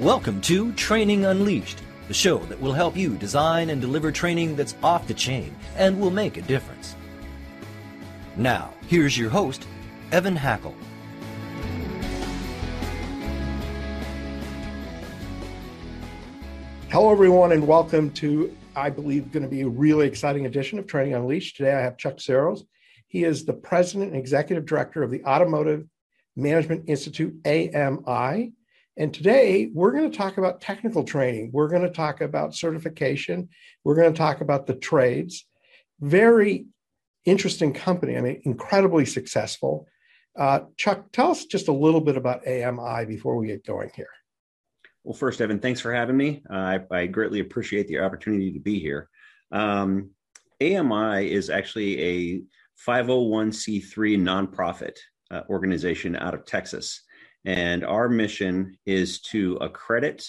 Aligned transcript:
Welcome 0.00 0.40
to 0.42 0.72
Training 0.72 1.26
Unleashed, 1.26 1.82
the 2.08 2.14
show 2.14 2.38
that 2.38 2.58
will 2.58 2.72
help 2.72 2.96
you 2.96 3.18
design 3.18 3.68
and 3.68 3.82
deliver 3.82 4.10
training 4.10 4.56
that's 4.56 4.74
off 4.82 5.06
the 5.06 5.12
chain 5.12 5.54
and 5.76 6.00
will 6.00 6.10
make 6.10 6.38
a 6.38 6.42
difference. 6.42 6.96
Now, 8.34 8.72
here's 8.86 9.18
your 9.18 9.28
host, 9.28 9.66
Evan 10.10 10.34
Hackel. 10.34 10.74
Hello, 16.88 17.12
everyone, 17.12 17.52
and 17.52 17.68
welcome 17.68 18.10
to, 18.12 18.56
I 18.74 18.88
believe, 18.88 19.30
going 19.30 19.42
to 19.42 19.50
be 19.50 19.60
a 19.60 19.68
really 19.68 20.06
exciting 20.06 20.46
edition 20.46 20.78
of 20.78 20.86
Training 20.86 21.12
Unleashed. 21.12 21.58
Today, 21.58 21.74
I 21.74 21.80
have 21.80 21.98
Chuck 21.98 22.20
Saros. 22.20 22.64
He 23.08 23.24
is 23.24 23.44
the 23.44 23.52
president 23.52 24.12
and 24.12 24.18
executive 24.18 24.64
director 24.64 25.02
of 25.02 25.10
the 25.10 25.22
Automotive 25.26 25.84
Management 26.36 26.84
Institute, 26.88 27.34
AMI. 27.44 28.54
And 29.00 29.14
today, 29.14 29.70
we're 29.72 29.92
going 29.92 30.10
to 30.10 30.16
talk 30.16 30.36
about 30.36 30.60
technical 30.60 31.04
training. 31.04 31.52
We're 31.54 31.70
going 31.70 31.84
to 31.84 31.88
talk 31.88 32.20
about 32.20 32.54
certification. 32.54 33.48
We're 33.82 33.94
going 33.94 34.12
to 34.12 34.18
talk 34.18 34.42
about 34.42 34.66
the 34.66 34.74
trades. 34.74 35.46
Very 36.00 36.66
interesting 37.24 37.72
company. 37.72 38.18
I 38.18 38.20
mean, 38.20 38.42
incredibly 38.44 39.06
successful. 39.06 39.86
Uh, 40.38 40.60
Chuck, 40.76 41.12
tell 41.12 41.30
us 41.30 41.46
just 41.46 41.68
a 41.68 41.72
little 41.72 42.02
bit 42.02 42.18
about 42.18 42.46
AMI 42.46 43.06
before 43.06 43.38
we 43.38 43.46
get 43.46 43.64
going 43.64 43.90
here. 43.94 44.10
Well, 45.02 45.16
first, 45.16 45.40
Evan, 45.40 45.60
thanks 45.60 45.80
for 45.80 45.94
having 45.94 46.18
me. 46.18 46.42
Uh, 46.50 46.54
I, 46.54 46.80
I, 46.90 47.06
greatly 47.06 47.40
appreciate 47.40 47.88
the 47.88 48.00
opportunity 48.00 48.52
to 48.52 48.60
be 48.60 48.80
here. 48.80 49.08
Um, 49.50 50.10
AMI 50.60 51.32
is 51.32 51.48
actually 51.48 52.02
a 52.02 52.42
501c3 52.86 54.20
nonprofit 54.20 54.98
uh, 55.30 55.40
organization 55.48 56.16
out 56.16 56.34
of 56.34 56.44
Texas. 56.44 57.00
And 57.44 57.84
our 57.84 58.08
mission 58.08 58.76
is 58.86 59.20
to 59.22 59.56
accredit 59.56 60.28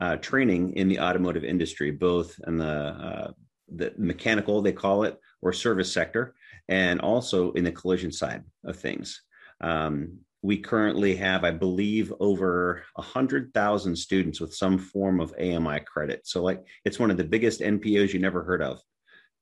uh, 0.00 0.16
training 0.16 0.74
in 0.74 0.88
the 0.88 1.00
automotive 1.00 1.44
industry, 1.44 1.90
both 1.90 2.38
in 2.46 2.58
the, 2.58 2.66
uh, 2.66 3.32
the 3.74 3.92
mechanical, 3.96 4.62
they 4.62 4.72
call 4.72 5.04
it, 5.04 5.18
or 5.42 5.52
service 5.52 5.92
sector, 5.92 6.34
and 6.68 7.00
also 7.00 7.52
in 7.52 7.64
the 7.64 7.72
collision 7.72 8.12
side 8.12 8.42
of 8.64 8.76
things. 8.76 9.22
Um, 9.60 10.18
we 10.42 10.58
currently 10.58 11.16
have, 11.16 11.42
I 11.42 11.52
believe, 11.52 12.12
over 12.20 12.84
100,000 12.96 13.96
students 13.96 14.40
with 14.40 14.54
some 14.54 14.78
form 14.78 15.20
of 15.20 15.34
AMI 15.40 15.80
credit. 15.86 16.26
So, 16.26 16.42
like, 16.42 16.62
it's 16.84 16.98
one 16.98 17.10
of 17.10 17.16
the 17.16 17.24
biggest 17.24 17.60
NPOs 17.60 18.12
you 18.12 18.20
never 18.20 18.44
heard 18.44 18.60
of. 18.60 18.80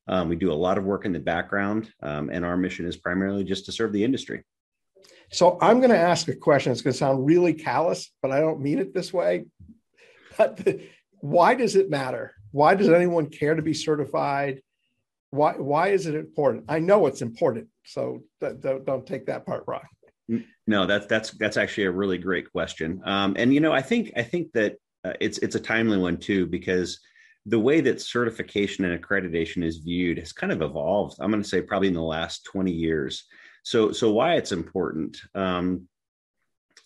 Um, 0.06 0.28
we 0.28 0.36
do 0.36 0.52
a 0.52 0.54
lot 0.54 0.78
of 0.78 0.84
work 0.84 1.04
in 1.04 1.12
the 1.12 1.18
background, 1.18 1.92
um, 2.02 2.30
and 2.30 2.44
our 2.44 2.56
mission 2.56 2.86
is 2.86 2.96
primarily 2.96 3.42
just 3.42 3.66
to 3.66 3.72
serve 3.72 3.92
the 3.92 4.04
industry. 4.04 4.44
So, 5.32 5.58
I'm 5.60 5.78
going 5.78 5.90
to 5.90 5.98
ask 5.98 6.28
a 6.28 6.36
question. 6.36 6.72
It's 6.72 6.82
going 6.82 6.92
to 6.92 6.98
sound 6.98 7.26
really 7.26 7.54
callous, 7.54 8.12
but 8.22 8.30
I 8.30 8.40
don't 8.40 8.60
mean 8.60 8.78
it 8.78 8.94
this 8.94 9.12
way. 9.12 9.46
But 10.38 10.56
the, 10.58 10.82
why 11.20 11.54
does 11.54 11.76
it 11.76 11.90
matter? 11.90 12.34
Why 12.50 12.74
does 12.74 12.88
anyone 12.88 13.26
care 13.26 13.54
to 13.54 13.62
be 13.62 13.74
certified? 13.74 14.60
Why, 15.30 15.54
why 15.54 15.88
is 15.88 16.06
it 16.06 16.14
important? 16.14 16.64
I 16.68 16.78
know 16.78 17.06
it's 17.06 17.22
important, 17.22 17.68
so 17.84 18.22
don't, 18.40 18.84
don't 18.84 19.06
take 19.06 19.26
that 19.26 19.46
part 19.46 19.64
wrong. 19.66 19.82
No, 20.66 20.86
that's 20.86 21.06
that's 21.06 21.30
that's 21.32 21.56
actually 21.56 21.84
a 21.84 21.90
really 21.90 22.18
great 22.18 22.50
question. 22.52 23.02
Um, 23.04 23.34
and 23.38 23.52
you 23.52 23.60
know, 23.60 23.72
I 23.72 23.82
think 23.82 24.12
I 24.16 24.22
think 24.22 24.52
that 24.52 24.76
uh, 25.04 25.12
it's 25.20 25.38
it's 25.38 25.56
a 25.56 25.60
timely 25.60 25.98
one 25.98 26.16
too 26.16 26.46
because 26.46 27.00
the 27.46 27.58
way 27.58 27.80
that 27.80 28.00
certification 28.00 28.84
and 28.84 29.00
accreditation 29.00 29.64
is 29.64 29.78
viewed 29.78 30.18
has 30.18 30.32
kind 30.32 30.52
of 30.52 30.62
evolved. 30.62 31.16
I'm 31.20 31.30
going 31.30 31.42
to 31.42 31.48
say 31.48 31.60
probably 31.60 31.88
in 31.88 31.94
the 31.94 32.02
last 32.02 32.44
20 32.44 32.70
years. 32.70 33.24
So 33.62 33.92
so 33.92 34.12
why 34.12 34.34
it's 34.34 34.52
important? 34.52 35.20
Um, 35.34 35.88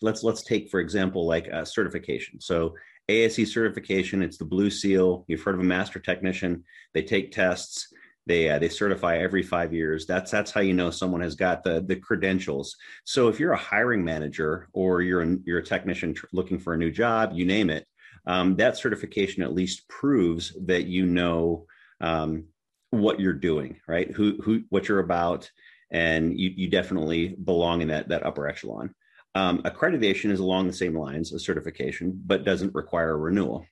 let's 0.02 0.22
let's 0.22 0.42
take 0.42 0.70
for 0.70 0.80
example 0.80 1.26
like 1.26 1.46
a 1.48 1.64
certification. 1.64 2.40
So 2.40 2.74
ASE 3.08 3.52
certification, 3.52 4.22
it's 4.22 4.36
the 4.36 4.44
blue 4.44 4.70
seal. 4.70 5.24
You've 5.28 5.42
heard 5.42 5.54
of 5.54 5.60
a 5.60 5.64
master 5.64 6.00
technician. 6.00 6.64
They 6.92 7.02
take 7.02 7.32
tests 7.32 7.88
they 8.26 8.50
uh, 8.50 8.58
they 8.58 8.68
certify 8.68 9.18
every 9.18 9.42
five 9.42 9.72
years. 9.72 10.04
That's 10.04 10.30
that's 10.30 10.50
how 10.50 10.60
you 10.60 10.74
know 10.74 10.90
someone 10.90 11.20
has 11.20 11.36
got 11.36 11.62
the 11.62 11.80
the 11.86 11.96
credentials. 11.96 12.76
So 13.04 13.28
if 13.28 13.38
you're 13.38 13.52
a 13.52 13.56
hiring 13.56 14.04
manager 14.04 14.68
or 14.72 15.00
you're 15.00 15.22
a, 15.22 15.36
you're 15.44 15.60
a 15.60 15.64
technician 15.64 16.12
tr- 16.14 16.26
looking 16.32 16.58
for 16.58 16.74
a 16.74 16.78
new 16.78 16.90
job, 16.90 17.30
you 17.34 17.46
name 17.46 17.70
it, 17.70 17.86
um, 18.26 18.56
that 18.56 18.76
certification 18.76 19.42
at 19.42 19.54
least 19.54 19.88
proves 19.88 20.56
that 20.66 20.86
you 20.86 21.06
know 21.06 21.66
um, 22.00 22.46
what 22.90 23.20
you're 23.20 23.32
doing, 23.32 23.80
right? 23.86 24.10
Who 24.10 24.38
who 24.42 24.64
what 24.70 24.88
you're 24.88 24.98
about, 24.98 25.48
and 25.90 26.38
you 26.38 26.52
you 26.54 26.68
definitely 26.68 27.28
belong 27.28 27.82
in 27.82 27.88
that 27.88 28.08
that 28.08 28.24
upper 28.24 28.48
echelon. 28.48 28.94
Um, 29.34 29.62
accreditation 29.62 30.30
is 30.30 30.40
along 30.40 30.66
the 30.66 30.72
same 30.72 30.96
lines 30.96 31.32
as 31.34 31.44
certification, 31.44 32.18
but 32.24 32.44
doesn't 32.44 32.74
require 32.74 33.10
a 33.10 33.16
renewal. 33.16 33.66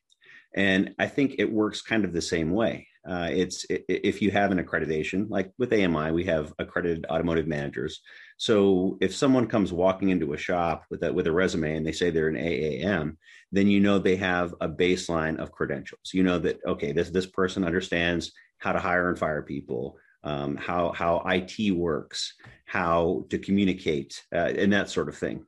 And 0.55 0.95
I 0.99 1.07
think 1.07 1.37
it 1.39 1.51
works 1.51 1.83
kind 1.83 2.05
of 2.05 2.13
the 2.13 2.23
same 2.23 2.53
way. 2.53 2.87
Uh, 3.09 3.29
it's 3.31 3.65
it, 3.65 3.85
if 3.89 4.23
you 4.23 4.31
have 4.31 4.51
an 4.51 4.63
accreditation, 4.63 5.27
like 5.29 5.53
with 5.59 5.73
AMI, 5.73 6.13
we 6.13 6.25
have 6.25 6.55
accredited 6.59 7.07
automotive 7.11 7.47
managers. 7.47 8.01
So 8.39 8.97
if 9.01 9.15
someone 9.15 9.47
comes 9.47 9.73
walking 9.73 10.09
into 10.09 10.33
a 10.33 10.39
shop 10.39 10.85
with 10.91 11.03
a 11.03 11.13
with 11.13 11.27
a 11.27 11.33
resume 11.33 11.77
and 11.77 11.87
they 11.87 11.93
say 11.93 12.11
they're 12.11 12.29
an 12.29 12.37
AAM, 12.37 13.17
then 13.53 13.69
you 13.69 13.81
know 13.81 13.99
they 13.99 14.17
have 14.17 14.55
a 14.61 14.69
baseline 14.69 15.39
of 15.39 15.53
credentials. 15.53 16.13
You 16.15 16.23
know 16.23 16.39
that 16.39 16.61
okay, 16.67 16.93
this 16.93 17.11
this 17.11 17.27
person 17.27 17.65
understands 17.65 18.33
how 18.59 18.73
to 18.73 18.79
hire 18.79 19.11
and 19.11 19.19
fire 19.19 19.43
people, 19.43 19.99
um, 20.25 20.57
how 20.57 20.93
how 20.93 21.23
IT 21.27 21.71
works, 21.73 22.35
how 22.65 23.27
to 23.31 23.39
communicate, 23.39 24.25
uh, 24.35 24.53
and 24.57 24.73
that 24.73 24.91
sort 24.91 25.09
of 25.09 25.17
thing. 25.17 25.45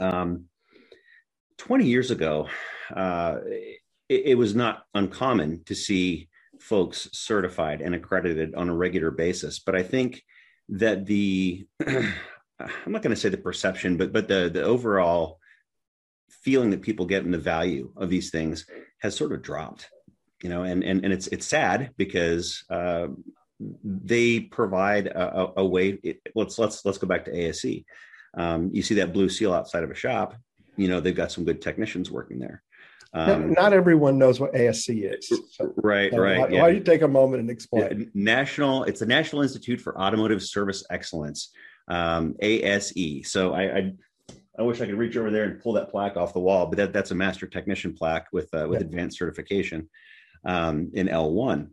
Um, 0.00 0.46
Twenty 1.58 1.86
years 1.86 2.10
ago, 2.10 2.48
uh, 2.94 3.38
it, 4.08 4.22
it 4.26 4.38
was 4.38 4.54
not 4.54 4.84
uncommon 4.94 5.64
to 5.64 5.74
see 5.74 6.28
folks 6.60 7.08
certified 7.12 7.80
and 7.80 7.94
accredited 7.94 8.54
on 8.54 8.68
a 8.68 8.74
regular 8.74 9.10
basis. 9.10 9.58
But 9.58 9.74
I 9.74 9.82
think 9.82 10.22
that 10.68 11.06
the 11.06 11.66
I'm 11.86 12.92
not 12.92 13.02
going 13.02 13.14
to 13.14 13.20
say 13.20 13.28
the 13.28 13.36
perception, 13.36 13.96
but 13.96 14.12
but 14.12 14.28
the 14.28 14.50
the 14.52 14.62
overall 14.62 15.40
feeling 16.30 16.70
that 16.70 16.82
people 16.82 17.06
get 17.06 17.24
in 17.24 17.30
the 17.30 17.38
value 17.38 17.92
of 17.96 18.10
these 18.10 18.30
things 18.30 18.66
has 18.98 19.16
sort 19.16 19.32
of 19.32 19.42
dropped. 19.42 19.88
You 20.42 20.50
know, 20.50 20.62
and 20.62 20.84
and 20.84 21.04
and 21.04 21.12
it's 21.12 21.26
it's 21.28 21.46
sad 21.46 21.92
because 21.96 22.64
uh, 22.70 23.08
they 23.60 24.40
provide 24.40 25.06
a, 25.06 25.52
a 25.58 25.64
way. 25.64 25.98
It, 26.02 26.20
let's 26.34 26.58
let's 26.58 26.84
let's 26.84 26.98
go 26.98 27.06
back 27.06 27.24
to 27.26 27.36
ASE. 27.36 27.84
Um, 28.36 28.70
you 28.72 28.82
see 28.82 28.96
that 28.96 29.12
blue 29.12 29.28
seal 29.28 29.52
outside 29.52 29.84
of 29.84 29.90
a 29.90 29.94
shop. 29.94 30.34
You 30.76 30.88
know, 30.88 31.00
they've 31.00 31.14
got 31.14 31.32
some 31.32 31.44
good 31.44 31.62
technicians 31.62 32.10
working 32.10 32.38
there. 32.38 32.62
Um, 33.16 33.52
not, 33.52 33.72
everyone 33.72 34.18
knows 34.18 34.38
what 34.38 34.54
ASE 34.54 34.90
is. 34.90 35.28
So, 35.52 35.72
right, 35.76 36.12
so 36.12 36.18
right. 36.18 36.38
Why, 36.38 36.48
yeah. 36.48 36.60
why, 36.60 36.66
don't 36.68 36.76
you 36.76 36.82
take 36.84 37.00
a 37.00 37.08
moment 37.08 37.40
and 37.40 37.50
explain? 37.50 38.00
Yeah, 38.00 38.06
national, 38.12 38.84
it's 38.84 39.00
the 39.00 39.06
National 39.06 39.40
Institute 39.40 39.80
for 39.80 39.98
Automotive 39.98 40.42
Service 40.42 40.84
Excellence, 40.90 41.50
um, 41.88 42.34
ASE. 42.40 43.22
So 43.24 43.54
I, 43.54 43.62
I, 43.62 43.92
I, 44.58 44.62
wish 44.62 44.82
I 44.82 44.86
could 44.86 44.96
reach 44.96 45.16
over 45.16 45.30
there 45.30 45.44
and 45.44 45.62
pull 45.62 45.72
that 45.74 45.90
plaque 45.90 46.18
off 46.18 46.34
the 46.34 46.40
wall, 46.40 46.66
but 46.66 46.76
that, 46.76 46.92
that's 46.92 47.10
a 47.10 47.14
master 47.14 47.46
technician 47.46 47.94
plaque 47.94 48.26
with 48.32 48.52
uh, 48.52 48.66
with 48.68 48.80
yeah. 48.80 48.86
advanced 48.86 49.18
certification 49.18 49.88
um, 50.44 50.90
in 50.92 51.08
L1. 51.08 51.70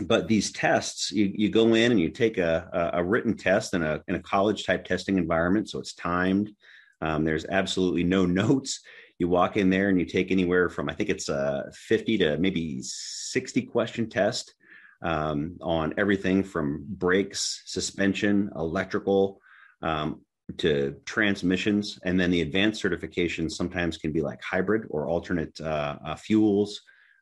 But 0.00 0.28
these 0.28 0.52
tests, 0.52 1.10
you, 1.10 1.32
you 1.34 1.48
go 1.48 1.74
in 1.74 1.90
and 1.90 2.00
you 2.00 2.10
take 2.10 2.38
a, 2.38 2.90
a, 2.94 3.02
written 3.02 3.36
test 3.36 3.74
in 3.74 3.82
a, 3.82 4.00
in 4.06 4.14
a 4.14 4.22
college 4.22 4.64
type 4.64 4.84
testing 4.84 5.18
environment. 5.18 5.68
So 5.68 5.80
it's 5.80 5.94
timed. 5.94 6.52
Um, 7.00 7.24
there's 7.24 7.46
absolutely 7.46 8.04
no 8.04 8.24
notes. 8.42 8.80
You 9.18 9.28
walk 9.28 9.56
in 9.56 9.70
there 9.70 9.88
and 9.88 9.98
you 9.98 10.06
take 10.06 10.30
anywhere 10.30 10.68
from 10.68 10.88
I 10.88 10.94
think 10.94 11.10
it's 11.10 11.28
a 11.28 11.68
50 11.72 12.18
to 12.18 12.38
maybe 12.38 12.78
60 12.80 13.62
question 13.62 14.08
test 14.08 14.54
um, 15.02 15.56
on 15.60 15.94
everything 15.98 16.44
from 16.44 16.84
brakes, 16.88 17.62
suspension, 17.66 18.50
electrical, 18.54 19.40
um, 19.82 20.20
to 20.56 20.96
transmissions. 21.04 21.98
And 22.04 22.18
then 22.18 22.30
the 22.30 22.40
advanced 22.40 22.82
certifications 22.82 23.52
sometimes 23.52 23.98
can 23.98 24.12
be 24.12 24.22
like 24.22 24.42
hybrid 24.42 24.86
or 24.90 25.08
alternate 25.08 25.60
uh, 25.60 25.96
uh, 26.04 26.14
fuels, 26.16 26.80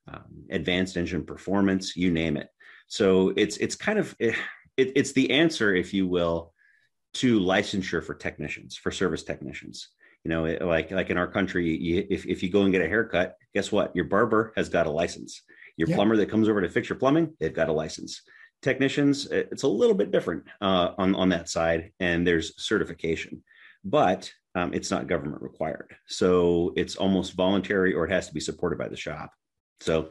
um, 0.08 0.44
advanced 0.50 0.96
engine 0.96 1.24
performance, 1.24 1.96
you 1.96 2.10
name 2.12 2.36
it. 2.36 2.48
So 2.88 3.32
it's 3.36 3.56
it's 3.58 3.76
kind 3.76 3.98
of 3.98 4.14
it, 4.18 4.36
it's 4.76 5.12
the 5.12 5.30
answer, 5.30 5.74
if 5.74 5.94
you 5.94 6.06
will, 6.06 6.52
to 7.14 7.40
licensure 7.40 8.04
for 8.04 8.14
technicians, 8.14 8.76
for 8.76 8.90
service 8.90 9.22
technicians. 9.22 9.88
You 10.24 10.30
know, 10.30 10.44
it, 10.46 10.62
like 10.62 10.90
like 10.90 11.10
in 11.10 11.16
our 11.16 11.28
country, 11.28 11.76
you, 11.76 12.06
if 12.10 12.26
if 12.26 12.42
you 12.42 12.50
go 12.50 12.62
and 12.62 12.72
get 12.72 12.82
a 12.82 12.88
haircut, 12.88 13.36
guess 13.54 13.70
what? 13.72 13.94
Your 13.94 14.06
barber 14.06 14.52
has 14.56 14.68
got 14.68 14.86
a 14.86 14.90
license. 14.90 15.42
Your 15.76 15.88
yeah. 15.88 15.96
plumber 15.96 16.16
that 16.16 16.30
comes 16.30 16.48
over 16.48 16.60
to 16.60 16.68
fix 16.68 16.88
your 16.88 16.98
plumbing, 16.98 17.34
they've 17.38 17.54
got 17.54 17.68
a 17.68 17.72
license. 17.72 18.22
Technicians, 18.62 19.26
it's 19.26 19.64
a 19.64 19.68
little 19.68 19.94
bit 19.94 20.10
different 20.10 20.44
uh, 20.60 20.92
on 20.98 21.14
on 21.14 21.28
that 21.28 21.48
side, 21.48 21.92
and 22.00 22.26
there's 22.26 22.60
certification, 22.60 23.44
but 23.84 24.32
um, 24.56 24.72
it's 24.72 24.90
not 24.90 25.06
government 25.06 25.42
required. 25.42 25.94
So 26.08 26.72
it's 26.76 26.96
almost 26.96 27.34
voluntary, 27.34 27.92
or 27.94 28.06
it 28.06 28.10
has 28.10 28.26
to 28.28 28.34
be 28.34 28.40
supported 28.40 28.78
by 28.78 28.88
the 28.88 28.96
shop. 28.96 29.30
So, 29.80 30.08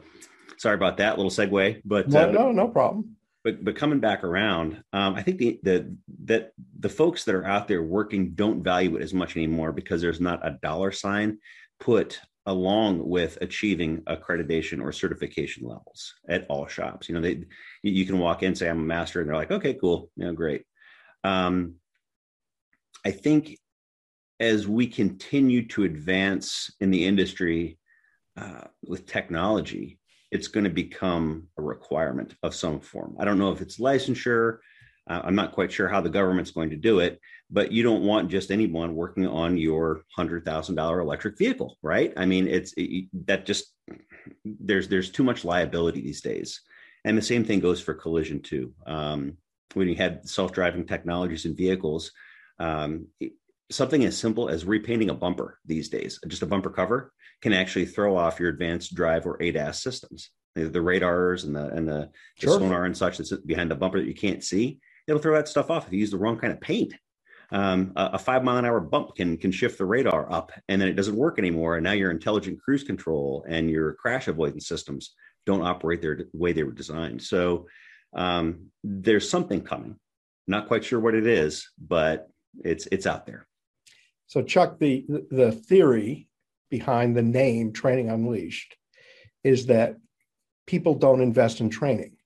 sorry 0.58 0.74
about 0.74 0.96
that 0.98 1.16
little 1.16 1.30
segue, 1.30 1.80
but 1.84 2.08
no, 2.08 2.28
uh, 2.28 2.32
no, 2.32 2.52
no 2.52 2.68
problem. 2.68 3.16
But 3.44 3.64
but 3.64 3.76
coming 3.76 4.00
back 4.00 4.24
around, 4.24 4.82
um, 4.92 5.14
I 5.14 5.22
think 5.22 5.38
the 5.38 5.60
the 5.62 5.96
that 6.24 6.52
the 6.78 6.88
folks 6.88 7.24
that 7.24 7.34
are 7.34 7.46
out 7.46 7.68
there 7.68 7.82
working 7.82 8.30
don't 8.30 8.62
value 8.62 8.96
it 8.96 9.02
as 9.02 9.14
much 9.14 9.36
anymore 9.36 9.72
because 9.72 10.00
there's 10.00 10.20
not 10.20 10.46
a 10.46 10.58
dollar 10.62 10.90
sign 10.92 11.38
put 11.78 12.20
along 12.46 13.06
with 13.06 13.38
achieving 13.40 14.02
accreditation 14.02 14.80
or 14.80 14.92
certification 14.92 15.66
levels 15.66 16.14
at 16.28 16.46
all 16.48 16.66
shops. 16.66 17.08
You 17.08 17.16
know, 17.16 17.20
they 17.20 17.44
you 17.82 18.06
can 18.06 18.18
walk 18.18 18.42
in 18.42 18.54
say 18.54 18.68
I'm 18.68 18.78
a 18.78 18.82
master, 18.82 19.20
and 19.20 19.28
they're 19.28 19.36
like, 19.36 19.50
okay, 19.50 19.74
cool, 19.74 20.10
you 20.16 20.24
know, 20.24 20.32
great. 20.32 20.64
Um, 21.24 21.74
I 23.04 23.10
think 23.10 23.58
as 24.40 24.66
we 24.68 24.86
continue 24.86 25.66
to 25.68 25.84
advance 25.84 26.70
in 26.80 26.90
the 26.90 27.04
industry 27.04 27.78
uh, 28.36 28.64
with 28.86 29.06
technology, 29.06 29.98
it's 30.30 30.48
going 30.48 30.64
to 30.64 30.70
become 30.70 31.48
a 31.58 31.62
requirement 31.62 32.34
of 32.42 32.54
some 32.54 32.80
form. 32.80 33.16
I 33.18 33.24
don't 33.24 33.38
know 33.38 33.52
if 33.52 33.60
it's 33.60 33.78
licensure. 33.78 34.58
Uh, 35.08 35.20
I'm 35.22 35.36
not 35.36 35.52
quite 35.52 35.70
sure 35.70 35.88
how 35.88 36.00
the 36.00 36.10
government's 36.10 36.50
going 36.50 36.70
to 36.70 36.76
do 36.76 36.98
it, 36.98 37.20
but 37.48 37.70
you 37.70 37.84
don't 37.84 38.02
want 38.02 38.30
just 38.30 38.50
anyone 38.50 38.96
working 38.96 39.26
on 39.26 39.56
your 39.56 40.02
hundred 40.16 40.44
thousand 40.44 40.74
dollar 40.74 41.00
electric 41.00 41.38
vehicle, 41.38 41.78
right? 41.80 42.12
I 42.16 42.26
mean, 42.26 42.48
it's 42.48 42.74
it, 42.76 43.06
that 43.26 43.46
just 43.46 43.72
there's 44.44 44.88
there's 44.88 45.10
too 45.10 45.22
much 45.22 45.44
liability 45.44 46.00
these 46.00 46.22
days, 46.22 46.60
and 47.04 47.16
the 47.16 47.22
same 47.22 47.44
thing 47.44 47.60
goes 47.60 47.80
for 47.80 47.94
collision 47.94 48.40
too. 48.40 48.74
Um, 48.84 49.36
when 49.74 49.88
you 49.88 49.94
had 49.94 50.28
self 50.28 50.50
driving 50.52 50.86
technologies 50.86 51.44
in 51.44 51.54
vehicles, 51.54 52.10
um, 52.58 53.06
something 53.70 54.04
as 54.04 54.16
simple 54.16 54.48
as 54.48 54.64
repainting 54.64 55.10
a 55.10 55.14
bumper 55.14 55.58
these 55.64 55.88
days, 55.88 56.20
just 56.28 56.42
a 56.42 56.46
bumper 56.46 56.70
cover, 56.70 57.12
can 57.42 57.52
actually 57.52 57.86
throw 57.86 58.16
off 58.16 58.40
your 58.40 58.48
advanced 58.48 58.94
drive 58.94 59.26
or 59.26 59.38
ADAS 59.38 59.76
systems. 59.76 60.30
The 60.54 60.80
radars 60.80 61.44
and 61.44 61.54
the 61.54 61.68
and 61.68 61.86
the, 61.86 62.10
sure. 62.38 62.54
the 62.54 62.60
sonar 62.60 62.86
and 62.86 62.96
such 62.96 63.18
that's 63.18 63.32
behind 63.32 63.70
the 63.70 63.74
bumper 63.74 63.98
that 63.98 64.08
you 64.08 64.14
can't 64.14 64.42
see, 64.42 64.80
it'll 65.06 65.20
throw 65.20 65.34
that 65.34 65.48
stuff 65.48 65.70
off 65.70 65.86
if 65.86 65.92
you 65.92 65.98
use 65.98 66.10
the 66.10 66.16
wrong 66.16 66.38
kind 66.38 66.52
of 66.52 66.60
paint 66.62 66.94
um, 67.50 67.92
a, 67.96 68.10
a, 68.14 68.18
five 68.18 68.42
mile 68.42 68.58
an 68.58 68.64
hour 68.64 68.80
bump 68.80 69.14
can 69.14 69.36
can 69.36 69.52
shift 69.52 69.78
the 69.78 69.84
radar 69.84 70.30
up, 70.32 70.52
and 70.68 70.80
then 70.80 70.88
it 70.88 70.94
doesn't 70.96 71.16
work 71.16 71.38
anymore. 71.38 71.76
And 71.76 71.84
now 71.84 71.92
your 71.92 72.10
intelligent 72.10 72.60
cruise 72.60 72.82
control 72.82 73.44
and 73.48 73.70
your 73.70 73.94
crash 73.94 74.28
avoidance 74.28 74.66
systems 74.66 75.14
don't 75.44 75.62
operate 75.62 76.02
their, 76.02 76.16
the 76.16 76.28
way 76.32 76.52
they 76.52 76.64
were 76.64 76.72
designed. 76.72 77.22
So 77.22 77.66
um, 78.14 78.66
there's 78.82 79.30
something 79.30 79.62
coming. 79.62 79.96
Not 80.48 80.66
quite 80.66 80.84
sure 80.84 80.98
what 80.98 81.14
it 81.14 81.26
is, 81.26 81.68
but 81.78 82.28
it's 82.64 82.88
it's 82.90 83.06
out 83.06 83.26
there. 83.26 83.46
So 84.26 84.42
Chuck, 84.42 84.78
the 84.78 85.04
the 85.30 85.52
theory 85.52 86.28
behind 86.70 87.16
the 87.16 87.22
name 87.22 87.72
Training 87.72 88.10
Unleashed 88.10 88.76
is 89.44 89.66
that 89.66 89.96
people 90.66 90.94
don't 90.94 91.20
invest 91.20 91.60
in 91.60 91.70
training. 91.70 92.16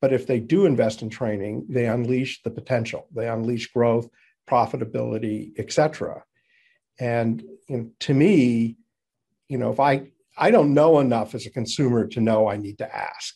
But 0.00 0.12
if 0.12 0.26
they 0.26 0.38
do 0.38 0.66
invest 0.66 1.02
in 1.02 1.10
training, 1.10 1.66
they 1.68 1.86
unleash 1.86 2.42
the 2.42 2.50
potential. 2.50 3.08
They 3.14 3.28
unleash 3.28 3.72
growth, 3.72 4.08
profitability, 4.48 5.58
etc. 5.58 6.22
And 7.00 7.42
you 7.68 7.76
know, 7.76 7.90
to 8.00 8.14
me, 8.14 8.76
you 9.48 9.58
know, 9.58 9.70
if 9.70 9.80
I 9.80 10.12
I 10.38 10.50
don't 10.50 10.74
know 10.74 11.00
enough 11.00 11.34
as 11.34 11.46
a 11.46 11.50
consumer 11.50 12.06
to 12.08 12.20
know 12.20 12.46
I 12.46 12.56
need 12.56 12.78
to 12.78 12.96
ask, 12.96 13.34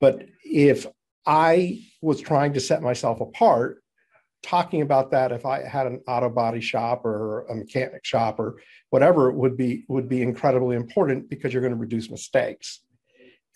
but 0.00 0.24
if 0.42 0.86
I 1.26 1.84
was 2.00 2.20
trying 2.20 2.54
to 2.54 2.60
set 2.60 2.82
myself 2.82 3.20
apart, 3.20 3.82
talking 4.42 4.82
about 4.82 5.10
that 5.10 5.32
if 5.32 5.44
I 5.44 5.66
had 5.66 5.86
an 5.86 6.00
auto 6.06 6.28
body 6.28 6.60
shop 6.60 7.04
or 7.04 7.46
a 7.46 7.54
mechanic 7.54 8.04
shop 8.04 8.38
or 8.38 8.60
whatever 8.90 9.30
would 9.30 9.56
be 9.56 9.84
would 9.88 10.08
be 10.08 10.22
incredibly 10.22 10.76
important 10.76 11.28
because 11.28 11.52
you're 11.52 11.62
going 11.62 11.74
to 11.74 11.78
reduce 11.78 12.10
mistakes. 12.10 12.80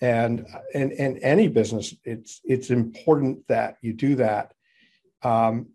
And 0.00 0.46
in, 0.74 0.90
in 0.90 1.18
any 1.18 1.48
business, 1.48 1.94
it's 2.04 2.40
it's 2.44 2.70
important 2.70 3.46
that 3.48 3.76
you 3.82 3.92
do 3.92 4.16
that. 4.16 4.52
Um, 5.22 5.68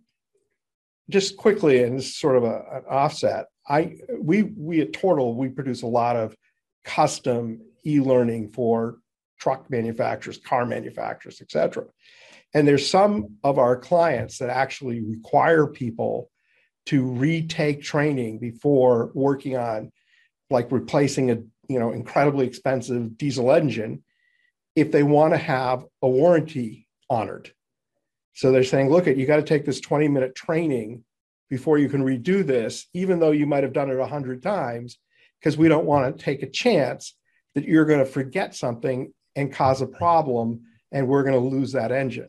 just 1.10 1.38
quickly 1.38 1.84
and 1.84 1.98
this 1.98 2.08
is 2.08 2.18
sort 2.18 2.36
of 2.36 2.44
a, 2.44 2.64
an 2.72 2.84
offset 2.90 3.46
i 3.68 3.96
we 4.20 4.44
we 4.44 4.82
at 4.82 4.94
tortal 4.94 5.36
we 5.36 5.50
produce 5.50 5.82
a 5.82 5.88
lot 5.88 6.16
of 6.16 6.36
custom 6.84 7.62
e-learning 7.86 8.50
for 8.50 8.98
truck 9.38 9.70
manufacturers 9.70 10.38
car 10.38 10.66
manufacturers 10.66 11.42
etc 11.42 11.84
and 12.54 12.68
there's 12.68 12.90
some 12.90 13.38
of 13.44 13.60
our 13.60 13.76
clients 13.76 14.38
that 14.38 14.50
actually 14.50 15.02
require 15.02 15.68
people 15.68 16.30
to 16.86 17.06
retake 17.06 17.82
training 17.82 18.40
before 18.40 19.12
working 19.14 19.58
on 19.58 19.92
like 20.50 20.72
replacing 20.72 21.32
a 21.32 21.36
you 21.68 21.80
know 21.80 21.92
incredibly 21.92 22.48
expensive 22.48 23.18
diesel 23.18 23.52
engine 23.52 24.04
if 24.76 24.92
they 24.92 25.04
want 25.04 25.34
to 25.34 25.38
have 25.38 25.84
a 26.02 26.08
warranty 26.08 26.88
honored 27.10 27.52
so 28.38 28.52
they're 28.52 28.64
saying, 28.64 28.92
look, 28.92 29.08
at 29.08 29.18
you 29.18 29.26
got 29.26 29.38
to 29.38 29.42
take 29.42 29.66
this 29.66 29.80
20 29.80 30.10
minute 30.10 30.36
training 30.36 31.04
before 31.50 31.80
you 31.80 31.90
can 31.90 32.04
redo 32.04 32.46
this, 32.46 32.86
even 32.94 33.20
though 33.20 33.32
you 33.32 33.48
might 33.48 33.64
have 33.64 33.74
done 33.74 33.90
it 33.90 33.98
a 33.98 34.06
hundred 34.06 34.44
times, 34.44 35.00
because 35.40 35.58
we 35.58 35.68
don't 35.68 35.88
want 35.88 36.16
to 36.16 36.24
take 36.24 36.44
a 36.44 36.50
chance 36.50 37.16
that 37.56 37.64
you're 37.64 37.86
going 37.86 37.98
to 37.98 38.06
forget 38.06 38.54
something 38.54 39.12
and 39.38 39.54
cause 39.54 39.82
a 39.82 39.88
problem, 39.88 40.64
and 40.92 41.08
we're 41.08 41.24
going 41.24 41.42
to 41.42 41.56
lose 41.56 41.72
that 41.74 41.94
engine. 41.94 42.28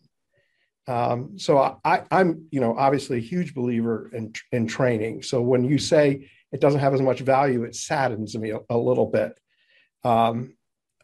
Um, 0.86 1.38
so 1.38 1.78
I, 1.84 2.04
am 2.10 2.46
you 2.50 2.60
know, 2.60 2.76
obviously 2.76 3.18
a 3.18 3.20
huge 3.20 3.54
believer 3.54 4.10
in 4.12 4.32
in 4.52 4.66
training. 4.66 5.22
So 5.22 5.42
when 5.42 5.64
you 5.64 5.78
say 5.78 6.30
it 6.52 6.60
doesn't 6.60 6.80
have 6.80 6.94
as 6.94 7.02
much 7.02 7.20
value, 7.20 7.64
it 7.64 7.74
saddens 7.74 8.36
me 8.36 8.50
a, 8.50 8.60
a 8.70 8.78
little 8.78 9.06
bit. 9.06 9.38
Um, 10.04 10.54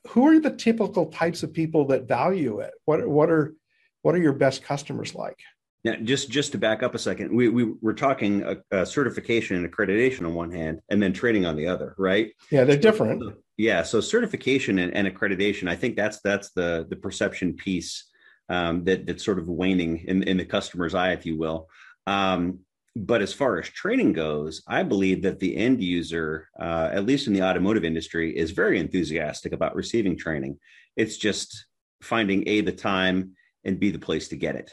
who 0.08 0.28
are 0.28 0.38
the 0.38 0.50
typical 0.50 1.06
types 1.06 1.42
of 1.42 1.52
people 1.52 1.87
that 1.88 2.06
value 2.06 2.61
it? 2.61 2.73
What 2.84 3.06
what 3.08 3.30
are 3.30 3.54
what 4.02 4.14
are 4.14 4.23
your 4.23 4.34
best 4.34 4.62
customers 4.62 5.14
like? 5.14 5.38
Now, 5.84 5.96
just 6.02 6.30
just 6.30 6.52
to 6.52 6.58
back 6.58 6.82
up 6.82 6.94
a 6.94 6.98
second, 6.98 7.34
we 7.34 7.48
we 7.50 7.74
were 7.82 7.92
talking 7.92 8.42
a, 8.42 8.56
a 8.70 8.86
certification 8.86 9.56
and 9.56 9.70
accreditation 9.70 10.24
on 10.24 10.34
one 10.34 10.50
hand, 10.50 10.80
and 10.88 11.02
then 11.02 11.12
training 11.12 11.44
on 11.44 11.56
the 11.56 11.66
other, 11.66 11.94
right? 11.98 12.32
Yeah, 12.50 12.64
they're 12.64 12.78
different. 12.78 13.22
Yeah, 13.58 13.82
so 13.82 14.00
certification 14.00 14.78
and, 14.78 14.94
and 14.94 15.06
accreditation, 15.06 15.68
I 15.68 15.76
think 15.76 15.94
that's 15.94 16.20
that's 16.20 16.50
the 16.52 16.86
the 16.88 16.96
perception 16.96 17.54
piece 17.54 18.04
um, 18.48 18.84
that 18.84 19.06
that's 19.06 19.24
sort 19.24 19.38
of 19.38 19.48
waning 19.48 19.98
in 20.08 20.22
in 20.22 20.38
the 20.38 20.44
customer's 20.46 20.94
eye, 20.94 21.12
if 21.12 21.26
you 21.26 21.36
will. 21.36 21.68
Um, 22.06 22.60
but 22.96 23.20
as 23.20 23.32
far 23.32 23.58
as 23.58 23.68
training 23.68 24.12
goes, 24.14 24.62
I 24.66 24.84
believe 24.84 25.22
that 25.22 25.38
the 25.38 25.56
end 25.56 25.82
user, 25.82 26.48
uh, 26.58 26.90
at 26.92 27.04
least 27.04 27.26
in 27.26 27.32
the 27.32 27.42
automotive 27.42 27.84
industry, 27.84 28.36
is 28.36 28.52
very 28.52 28.78
enthusiastic 28.78 29.52
about 29.52 29.74
receiving 29.74 30.16
training. 30.16 30.58
It's 30.96 31.16
just 31.16 31.66
finding 32.00 32.48
a 32.48 32.60
the 32.60 32.72
time 32.72 33.32
and 33.64 33.80
be 33.80 33.90
the 33.90 33.98
place 33.98 34.28
to 34.28 34.36
get 34.36 34.54
it. 34.54 34.72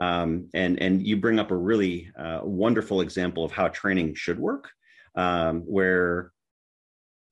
Um, 0.00 0.48
and 0.54 0.80
and 0.80 1.06
you 1.06 1.16
bring 1.16 1.38
up 1.38 1.50
a 1.50 1.56
really 1.56 2.10
uh, 2.18 2.40
wonderful 2.42 3.00
example 3.00 3.44
of 3.44 3.52
how 3.52 3.68
training 3.68 4.14
should 4.14 4.38
work, 4.38 4.70
um, 5.14 5.60
where 5.62 6.32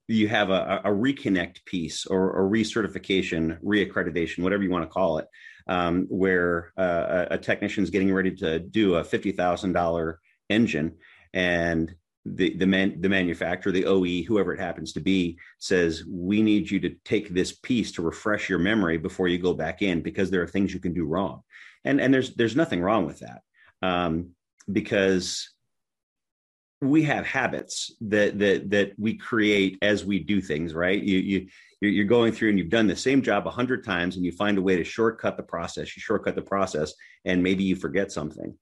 you 0.08 0.28
have 0.28 0.50
a, 0.50 0.82
a 0.84 0.90
reconnect 0.90 1.64
piece 1.64 2.06
or 2.06 2.40
a 2.40 2.50
recertification, 2.50 3.58
reaccreditation, 3.62 4.42
whatever 4.42 4.62
you 4.62 4.70
want 4.70 4.84
to 4.84 4.90
call 4.90 5.18
it, 5.18 5.26
um, 5.66 6.06
where 6.08 6.72
uh, 6.76 7.26
a 7.30 7.38
technician 7.38 7.84
is 7.84 7.90
getting 7.90 8.12
ready 8.12 8.34
to 8.36 8.58
do 8.58 8.94
a 8.94 9.04
fifty 9.04 9.32
thousand 9.32 9.72
dollar 9.72 10.20
engine, 10.48 10.96
and 11.32 11.94
the 12.26 12.56
the 12.56 12.66
man 12.66 13.00
the 13.00 13.08
manufacturer, 13.08 13.72
the 13.72 13.84
OE, 13.84 14.22
whoever 14.22 14.54
it 14.54 14.60
happens 14.60 14.92
to 14.94 15.00
be, 15.00 15.38
says 15.58 16.04
we 16.08 16.42
need 16.42 16.70
you 16.70 16.80
to 16.80 16.90
take 17.04 17.28
this 17.28 17.52
piece 17.52 17.92
to 17.92 18.02
refresh 18.02 18.48
your 18.48 18.58
memory 18.58 18.96
before 18.96 19.28
you 19.28 19.38
go 19.38 19.52
back 19.52 19.82
in 19.82 20.00
because 20.00 20.30
there 20.30 20.42
are 20.42 20.46
things 20.46 20.72
you 20.72 20.80
can 20.80 20.94
do 20.94 21.04
wrong, 21.04 21.42
and 21.84 22.00
and 22.00 22.12
there's 22.12 22.34
there's 22.34 22.56
nothing 22.56 22.80
wrong 22.80 23.04
with 23.04 23.20
that 23.20 23.42
um, 23.82 24.30
because 24.70 25.50
we 26.80 27.02
have 27.02 27.26
habits 27.26 27.92
that 28.00 28.38
that 28.38 28.70
that 28.70 28.92
we 28.98 29.16
create 29.16 29.78
as 29.82 30.04
we 30.04 30.18
do 30.18 30.40
things 30.40 30.72
right? 30.74 31.02
You 31.02 31.18
you 31.18 31.48
you're 31.80 32.04
going 32.06 32.32
through 32.32 32.48
and 32.48 32.58
you've 32.58 32.70
done 32.70 32.86
the 32.86 32.96
same 32.96 33.20
job 33.20 33.46
a 33.46 33.50
hundred 33.50 33.84
times 33.84 34.16
and 34.16 34.24
you 34.24 34.32
find 34.32 34.56
a 34.56 34.62
way 34.62 34.76
to 34.76 34.84
shortcut 34.84 35.36
the 35.36 35.42
process 35.42 35.94
you 35.94 36.00
shortcut 36.00 36.34
the 36.34 36.42
process 36.42 36.94
and 37.26 37.42
maybe 37.42 37.64
you 37.64 37.76
forget 37.76 38.10
something. 38.10 38.56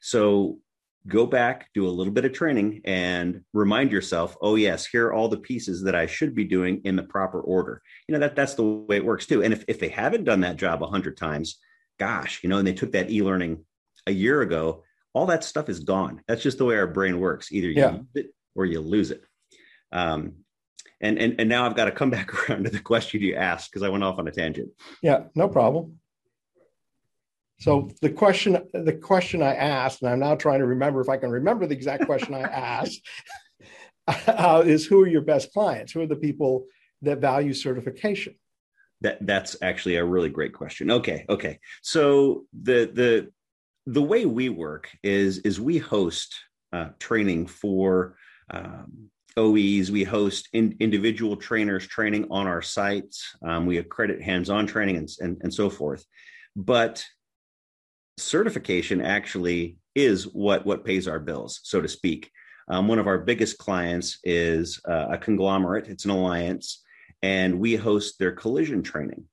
So 0.00 0.58
go 1.06 1.26
back 1.26 1.68
do 1.74 1.86
a 1.86 1.88
little 1.88 2.12
bit 2.12 2.24
of 2.24 2.32
training 2.32 2.80
and 2.84 3.42
remind 3.52 3.92
yourself 3.92 4.36
oh 4.40 4.54
yes 4.56 4.86
here 4.86 5.06
are 5.06 5.12
all 5.12 5.28
the 5.28 5.36
pieces 5.36 5.82
that 5.82 5.94
i 5.94 6.06
should 6.06 6.34
be 6.34 6.44
doing 6.44 6.80
in 6.84 6.96
the 6.96 7.02
proper 7.02 7.40
order 7.40 7.80
you 8.08 8.12
know 8.12 8.18
that 8.18 8.34
that's 8.34 8.54
the 8.54 8.64
way 8.64 8.96
it 8.96 9.04
works 9.04 9.26
too 9.26 9.42
and 9.42 9.52
if, 9.52 9.64
if 9.68 9.78
they 9.78 9.88
haven't 9.88 10.24
done 10.24 10.40
that 10.40 10.56
job 10.56 10.82
a 10.82 10.86
hundred 10.86 11.16
times 11.16 11.58
gosh 11.98 12.42
you 12.42 12.48
know 12.48 12.58
and 12.58 12.66
they 12.66 12.72
took 12.72 12.92
that 12.92 13.10
e-learning 13.10 13.64
a 14.06 14.12
year 14.12 14.42
ago 14.42 14.82
all 15.16 15.24
that 15.24 15.42
stuff 15.42 15.70
is 15.70 15.80
gone. 15.80 16.20
That's 16.28 16.42
just 16.42 16.58
the 16.58 16.66
way 16.66 16.76
our 16.76 16.86
brain 16.86 17.18
works. 17.18 17.50
Either 17.50 17.68
you 17.68 17.80
yeah. 17.80 17.92
use 17.92 18.06
it 18.14 18.34
or 18.54 18.66
you 18.66 18.80
lose 18.80 19.10
it. 19.10 19.24
Um, 19.90 20.34
and, 21.00 21.18
and 21.18 21.40
and 21.40 21.48
now 21.48 21.64
I've 21.64 21.74
got 21.74 21.86
to 21.86 21.90
come 21.90 22.10
back 22.10 22.50
around 22.50 22.64
to 22.64 22.70
the 22.70 22.80
question 22.80 23.22
you 23.22 23.34
asked 23.34 23.70
because 23.70 23.82
I 23.82 23.88
went 23.88 24.04
off 24.04 24.18
on 24.18 24.28
a 24.28 24.30
tangent. 24.30 24.68
Yeah, 25.02 25.24
no 25.34 25.48
problem. 25.48 26.00
So 27.58 27.90
the 28.02 28.10
question 28.10 28.58
the 28.72 28.92
question 28.92 29.42
I 29.42 29.54
asked, 29.54 30.02
and 30.02 30.10
I'm 30.10 30.20
now 30.20 30.34
trying 30.34 30.60
to 30.60 30.66
remember 30.66 31.00
if 31.00 31.08
I 31.08 31.16
can 31.16 31.30
remember 31.30 31.66
the 31.66 31.74
exact 31.74 32.04
question 32.04 32.34
I 32.34 32.40
asked, 32.42 33.00
uh, 34.06 34.62
is 34.64 34.86
who 34.86 35.02
are 35.02 35.08
your 35.08 35.22
best 35.22 35.52
clients? 35.52 35.92
Who 35.92 36.02
are 36.02 36.06
the 36.06 36.16
people 36.16 36.66
that 37.02 37.18
value 37.18 37.54
certification? 37.54 38.34
That 39.00 39.26
that's 39.26 39.56
actually 39.62 39.96
a 39.96 40.04
really 40.04 40.30
great 40.30 40.52
question. 40.52 40.90
Okay, 40.90 41.24
okay. 41.28 41.58
So 41.82 42.44
the 42.52 42.90
the 42.92 43.32
the 43.86 44.02
way 44.02 44.26
we 44.26 44.48
work 44.48 44.90
is 45.02 45.38
is 45.38 45.60
we 45.60 45.78
host 45.78 46.34
uh, 46.72 46.88
training 46.98 47.46
for 47.46 48.16
um, 48.50 49.10
OEs. 49.36 49.90
We 49.90 50.04
host 50.04 50.48
in, 50.52 50.76
individual 50.80 51.36
trainers 51.36 51.86
training 51.86 52.26
on 52.30 52.46
our 52.46 52.62
sites. 52.62 53.34
Um, 53.46 53.66
we 53.66 53.78
accredit 53.78 54.22
hands-on 54.22 54.66
training 54.66 54.96
and, 54.96 55.08
and, 55.20 55.36
and 55.42 55.52
so 55.52 55.68
forth. 55.68 56.04
But 56.54 57.04
certification 58.18 59.00
actually 59.00 59.78
is 59.94 60.24
what 60.24 60.66
what 60.66 60.84
pays 60.84 61.08
our 61.08 61.20
bills, 61.20 61.60
so 61.62 61.80
to 61.80 61.88
speak. 61.88 62.30
Um, 62.68 62.88
one 62.88 62.98
of 62.98 63.06
our 63.06 63.18
biggest 63.18 63.58
clients 63.58 64.18
is 64.24 64.80
uh, 64.88 65.06
a 65.10 65.18
conglomerate. 65.18 65.88
It's 65.88 66.04
an 66.04 66.10
alliance, 66.10 66.82
and 67.22 67.60
we 67.60 67.76
host 67.76 68.18
their 68.18 68.32
collision 68.32 68.82
training. 68.82 69.24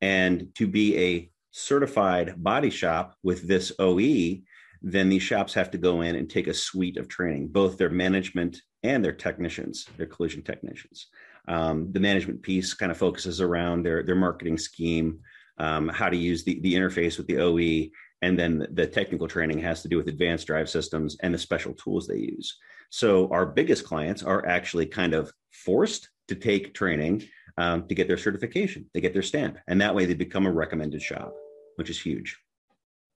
And 0.00 0.48
to 0.54 0.66
be 0.66 0.96
a 0.96 1.30
certified 1.50 2.34
body 2.36 2.70
shop 2.70 3.16
with 3.22 3.48
this 3.48 3.72
OE, 3.80 4.38
then 4.80 5.08
these 5.08 5.22
shops 5.22 5.54
have 5.54 5.72
to 5.72 5.78
go 5.78 6.02
in 6.02 6.14
and 6.14 6.30
take 6.30 6.46
a 6.46 6.54
suite 6.54 6.96
of 6.96 7.08
training, 7.08 7.48
both 7.48 7.76
their 7.76 7.90
management 7.90 8.62
and 8.84 9.04
their 9.04 9.12
technicians, 9.12 9.86
their 9.96 10.06
collision 10.06 10.42
technicians. 10.42 11.08
Um, 11.48 11.90
the 11.90 12.00
management 12.00 12.42
piece 12.42 12.74
kind 12.74 12.92
of 12.92 12.98
focuses 12.98 13.40
around 13.40 13.82
their, 13.82 14.04
their 14.04 14.14
marketing 14.14 14.58
scheme, 14.58 15.18
um, 15.58 15.88
how 15.88 16.08
to 16.08 16.16
use 16.16 16.44
the, 16.44 16.60
the 16.60 16.74
interface 16.74 17.18
with 17.18 17.26
the 17.26 17.38
OE, 17.38 17.90
and 18.22 18.38
then 18.38 18.66
the 18.72 18.86
technical 18.86 19.28
training 19.28 19.58
has 19.60 19.82
to 19.82 19.88
do 19.88 19.96
with 19.96 20.08
advanced 20.08 20.46
drive 20.46 20.68
systems 20.68 21.16
and 21.20 21.32
the 21.32 21.38
special 21.38 21.72
tools 21.74 22.06
they 22.06 22.18
use. 22.18 22.58
So 22.90 23.28
our 23.30 23.46
biggest 23.46 23.84
clients 23.84 24.22
are 24.22 24.46
actually 24.46 24.86
kind 24.86 25.14
of 25.14 25.32
forced 25.52 26.08
to 26.28 26.34
take 26.34 26.74
training 26.74 27.24
um, 27.56 27.86
to 27.88 27.94
get 27.94 28.08
their 28.08 28.18
certification, 28.18 28.88
they 28.94 29.00
get 29.00 29.12
their 29.12 29.22
stamp, 29.22 29.58
and 29.66 29.80
that 29.80 29.94
way 29.94 30.04
they 30.04 30.14
become 30.14 30.46
a 30.46 30.52
recommended 30.52 31.02
shop 31.02 31.34
which 31.78 31.88
is 31.88 32.00
huge. 32.00 32.36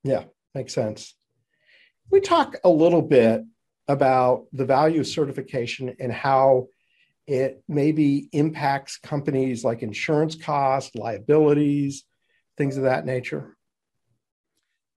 Yeah, 0.05 0.25
makes 0.55 0.73
sense. 0.73 1.15
We 2.11 2.21
talk 2.21 2.57
a 2.65 2.71
little 2.71 3.03
bit 3.03 3.43
about 3.89 4.47
the 4.53 4.65
value 4.65 5.01
of 5.01 5.07
certification 5.09 5.97
and 5.99 6.13
how 6.13 6.69
it 7.27 7.63
maybe 7.69 8.29
impacts 8.33 8.99
companies 8.99 9.65
like 9.65 9.83
insurance 9.83 10.37
costs, 10.37 10.95
liabilities, 10.95 12.05
things 12.57 12.77
of 12.77 12.85
that 12.85 13.05
nature. 13.05 13.57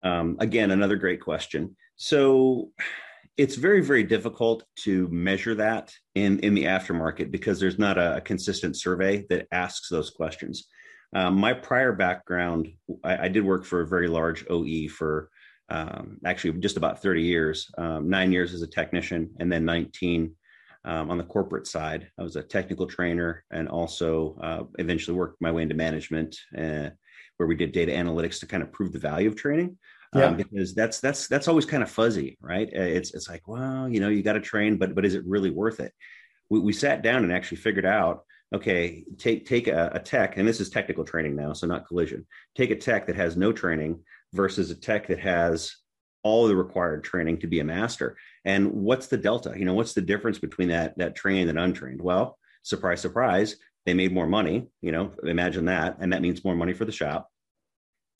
Um, 0.05 0.37
again, 0.39 0.71
another 0.71 0.95
great 0.95 1.19
question. 1.19 1.75
So 1.97 2.71
it's 3.37 3.55
very, 3.55 3.81
very 3.81 4.03
difficult 4.03 4.63
to 4.83 5.09
measure 5.09 5.55
that 5.55 5.93
in, 6.13 6.39
in 6.39 6.53
the 6.53 6.65
aftermarket 6.65 7.31
because 7.31 7.59
there's 7.59 7.79
not 7.79 7.97
a, 7.97 8.17
a 8.17 8.21
consistent 8.21 8.77
survey 8.77 9.25
that 9.29 9.47
asks 9.51 9.89
those 9.89 10.09
questions. 10.11 10.67
Um, 11.13 11.35
my 11.35 11.53
prior 11.53 11.91
background, 11.91 12.69
I, 13.03 13.25
I, 13.25 13.27
did 13.27 13.45
work 13.45 13.65
for 13.65 13.81
a 13.81 13.87
very 13.87 14.07
large 14.07 14.45
OE 14.49 14.87
for 14.89 15.29
um, 15.69 16.17
actually 16.25 16.59
just 16.59 16.77
about 16.77 17.01
30 17.01 17.21
years, 17.23 17.69
um, 17.77 18.09
nine 18.09 18.31
years 18.31 18.53
as 18.53 18.61
a 18.61 18.67
technician, 18.67 19.29
and 19.39 19.51
then 19.51 19.65
19 19.65 20.33
um, 20.83 21.09
on 21.09 21.17
the 21.17 21.23
corporate 21.23 21.67
side. 21.67 22.09
I 22.19 22.23
was 22.23 22.35
a 22.35 22.43
technical 22.43 22.85
trainer 22.85 23.43
and 23.51 23.67
also 23.67 24.37
uh, 24.41 24.63
eventually 24.77 25.17
worked 25.17 25.41
my 25.41 25.51
way 25.51 25.63
into 25.63 25.75
management, 25.75 26.37
uh, 26.57 26.89
where 27.37 27.47
we 27.47 27.55
did 27.55 27.71
data 27.71 27.91
analytics 27.91 28.39
to 28.39 28.45
kind 28.45 28.63
of 28.63 28.71
prove 28.71 28.93
the 28.93 28.99
value 28.99 29.27
of 29.27 29.35
training. 29.35 29.77
Um, 30.15 30.21
yeah. 30.21 30.31
because 30.31 30.73
that's 30.73 31.01
that's 31.01 31.27
that's 31.27 31.49
always 31.49 31.65
kind 31.65 31.83
of 31.83 31.91
fuzzy, 31.91 32.37
right? 32.39 32.69
It's 32.71 33.13
it's 33.13 33.29
like, 33.29 33.47
well, 33.47 33.89
you 33.89 33.99
know, 33.99 34.07
you 34.07 34.23
got 34.23 34.33
to 34.33 34.39
train, 34.39 34.77
but 34.77 34.95
but 34.95 35.05
is 35.05 35.13
it 35.13 35.25
really 35.25 35.49
worth 35.49 35.81
it? 35.81 35.91
We, 36.49 36.59
we 36.59 36.73
sat 36.73 37.01
down 37.01 37.23
and 37.23 37.33
actually 37.33 37.57
figured 37.57 37.85
out 37.85 38.23
okay, 38.53 39.03
take 39.17 39.45
take 39.45 39.67
a, 39.67 39.91
a, 39.93 39.99
tech, 39.99 40.37
and 40.37 40.47
this 40.47 40.61
is 40.61 40.69
technical 40.69 41.03
training 41.03 41.35
now, 41.35 41.53
so 41.53 41.67
not 41.67 41.87
collision. 41.87 42.25
Take 42.55 42.71
a 42.71 42.75
tech 42.75 43.07
that 43.07 43.15
has 43.15 43.35
no 43.35 43.51
training 43.51 43.99
versus 44.33 44.71
a 44.71 44.75
tech 44.75 45.07
that 45.07 45.19
has 45.19 45.75
all 46.23 46.47
the 46.47 46.55
required 46.55 47.03
training 47.03 47.39
to 47.39 47.47
be 47.47 47.59
a 47.59 47.63
master. 47.63 48.17
And 48.45 48.71
what's 48.71 49.07
the 49.07 49.17
delta? 49.17 49.53
You 49.57 49.65
know, 49.65 49.73
what's 49.73 49.93
the 49.93 50.01
difference 50.01 50.39
between 50.39 50.69
that 50.69 50.97
that 50.97 51.15
trained 51.15 51.49
and 51.49 51.59
untrained? 51.59 52.01
Well, 52.01 52.37
surprise, 52.63 53.01
surprise, 53.01 53.57
they 53.85 53.93
made 53.93 54.13
more 54.13 54.27
money. 54.27 54.67
You 54.81 54.91
know, 54.91 55.11
imagine 55.23 55.65
that, 55.65 55.97
and 55.99 56.13
that 56.13 56.21
means 56.21 56.45
more 56.45 56.55
money 56.55 56.73
for 56.73 56.85
the 56.85 56.91
shop. 56.91 57.29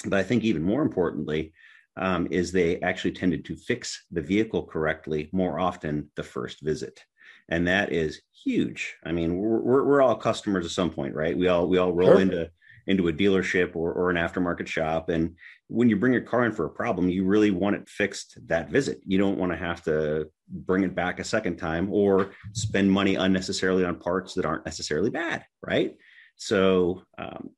But 0.05 0.19
I 0.19 0.23
think 0.23 0.43
even 0.43 0.63
more 0.63 0.81
importantly, 0.81 1.53
um, 1.97 2.27
is 2.31 2.51
they 2.51 2.79
actually 2.81 3.11
tended 3.11 3.45
to 3.45 3.55
fix 3.55 4.05
the 4.11 4.21
vehicle 4.21 4.63
correctly 4.63 5.29
more 5.31 5.59
often 5.59 6.09
the 6.15 6.23
first 6.23 6.61
visit 6.61 7.01
and 7.49 7.67
that 7.67 7.91
is 7.91 8.21
huge. 8.43 8.95
I 9.05 9.11
mean, 9.11 9.37
we're, 9.37 9.59
we're, 9.59 9.83
we're 9.83 10.01
all 10.01 10.15
customers 10.15 10.65
at 10.65 10.71
some 10.71 10.89
point, 10.89 11.13
right? 11.13 11.37
We 11.37 11.47
all 11.47 11.67
we 11.67 11.77
all 11.77 11.93
roll 11.93 12.13
sure. 12.13 12.21
into 12.21 12.49
into 12.87 13.07
a 13.07 13.13
dealership 13.13 13.75
or, 13.75 13.91
or 13.93 14.11
an 14.11 14.15
aftermarket 14.15 14.67
shop, 14.67 15.09
and 15.09 15.35
when 15.67 15.89
you 15.89 15.95
bring 15.95 16.13
your 16.13 16.21
car 16.21 16.45
in 16.45 16.51
for 16.51 16.65
a 16.65 16.69
problem, 16.69 17.09
you 17.09 17.25
really 17.25 17.49
want 17.49 17.75
it 17.75 17.89
fixed 17.89 18.37
that 18.47 18.69
visit. 18.69 19.01
You 19.05 19.17
don't 19.17 19.39
want 19.39 19.51
to 19.51 19.57
have 19.57 19.83
to 19.83 20.29
bring 20.47 20.83
it 20.83 20.93
back 20.93 21.19
a 21.19 21.23
second 21.23 21.57
time 21.57 21.91
or 21.91 22.31
spend 22.53 22.91
money 22.91 23.15
unnecessarily 23.15 23.83
on 23.83 23.99
parts 23.99 24.35
that 24.35 24.45
aren't 24.45 24.65
necessarily 24.65 25.09
bad, 25.09 25.43
right? 25.65 25.95
So 26.35 27.01
um, 27.17 27.49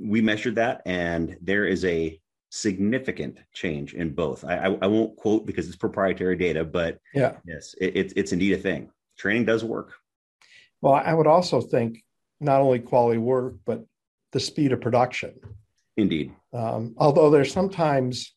we 0.00 0.20
measured 0.20 0.56
that, 0.56 0.82
and 0.86 1.36
there 1.40 1.66
is 1.66 1.84
a 1.84 2.20
significant 2.54 3.38
change 3.54 3.94
in 3.94 4.10
both. 4.10 4.44
I, 4.44 4.56
I, 4.56 4.78
I, 4.82 4.86
won't 4.86 5.16
quote 5.16 5.46
because 5.46 5.66
it's 5.68 5.76
proprietary 5.76 6.36
data, 6.36 6.64
but 6.64 6.98
yeah, 7.14 7.36
yes, 7.46 7.74
it, 7.80 7.96
it's 7.96 8.12
it's 8.14 8.32
indeed 8.32 8.52
a 8.52 8.58
thing 8.58 8.90
training 9.16 9.46
does 9.46 9.64
work. 9.64 9.94
Well, 10.82 10.92
I 10.92 11.14
would 11.14 11.26
also 11.26 11.62
think 11.62 12.04
not 12.40 12.60
only 12.60 12.78
quality 12.78 13.18
work, 13.18 13.54
but 13.64 13.84
the 14.32 14.40
speed 14.40 14.72
of 14.72 14.82
production. 14.82 15.34
Indeed. 15.96 16.32
Um, 16.52 16.94
although 16.98 17.30
there's 17.30 17.52
sometimes, 17.52 18.34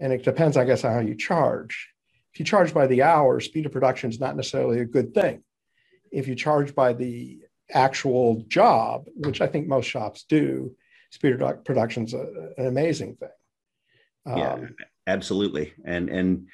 and 0.00 0.12
it 0.12 0.24
depends, 0.24 0.56
I 0.56 0.64
guess, 0.64 0.84
on 0.84 0.92
how 0.92 1.00
you 1.00 1.14
charge. 1.14 1.90
If 2.32 2.40
you 2.40 2.46
charge 2.46 2.74
by 2.74 2.86
the 2.86 3.02
hour, 3.02 3.38
speed 3.40 3.66
of 3.66 3.72
production 3.72 4.10
is 4.10 4.18
not 4.18 4.36
necessarily 4.36 4.80
a 4.80 4.84
good 4.84 5.14
thing. 5.14 5.42
If 6.10 6.26
you 6.26 6.34
charge 6.34 6.74
by 6.74 6.94
the 6.94 7.40
actual 7.70 8.42
job, 8.48 9.06
which 9.14 9.40
I 9.40 9.46
think 9.46 9.68
most 9.68 9.86
shops 9.86 10.24
do, 10.28 10.74
speed 11.10 11.40
of 11.40 11.64
production 11.64 12.04
is 12.04 12.14
an 12.14 12.66
amazing 12.66 13.16
thing. 13.16 13.28
Um, 14.26 14.38
yeah, 14.38 14.56
absolutely. 15.06 15.72
And 15.84 16.08
and 16.08 16.48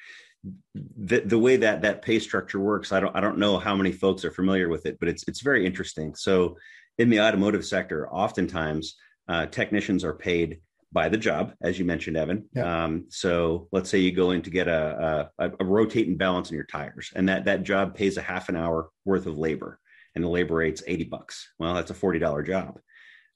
the, 0.75 1.21
the 1.21 1.39
way 1.39 1.57
that 1.57 1.81
that 1.81 2.01
pay 2.01 2.19
structure 2.19 2.59
works, 2.59 2.91
I 2.91 2.99
don't 2.99 3.15
I 3.15 3.21
don't 3.21 3.37
know 3.37 3.57
how 3.57 3.75
many 3.75 3.91
folks 3.91 4.23
are 4.25 4.31
familiar 4.31 4.69
with 4.69 4.85
it, 4.85 4.97
but 4.99 5.09
it's 5.09 5.23
it's 5.27 5.41
very 5.41 5.65
interesting. 5.65 6.15
So 6.15 6.57
in 6.97 7.09
the 7.09 7.21
automotive 7.21 7.65
sector, 7.65 8.09
oftentimes 8.09 8.95
uh, 9.27 9.47
technicians 9.47 10.03
are 10.03 10.13
paid 10.13 10.59
by 10.91 11.09
the 11.09 11.17
job, 11.17 11.53
as 11.63 11.79
you 11.79 11.85
mentioned, 11.85 12.17
Evan. 12.17 12.47
Yeah. 12.53 12.83
Um, 12.83 13.05
so 13.09 13.67
let's 13.71 13.89
say 13.89 13.97
you 13.97 14.11
go 14.11 14.29
in 14.31 14.43
to 14.43 14.51
get 14.51 14.67
a, 14.67 15.31
a, 15.39 15.51
a 15.59 15.65
rotate 15.65 16.07
and 16.07 16.19
balance 16.19 16.51
in 16.51 16.55
your 16.55 16.65
tires, 16.65 17.11
and 17.15 17.27
that 17.29 17.45
that 17.45 17.63
job 17.63 17.95
pays 17.95 18.17
a 18.17 18.21
half 18.21 18.49
an 18.49 18.55
hour 18.55 18.89
worth 19.05 19.25
of 19.25 19.37
labor, 19.37 19.79
and 20.13 20.23
the 20.23 20.29
labor 20.29 20.55
rate's 20.55 20.83
eighty 20.85 21.05
bucks. 21.05 21.49
Well, 21.57 21.73
that's 21.73 21.89
a 21.89 21.95
forty 21.95 22.19
dollar 22.19 22.43
job. 22.43 22.79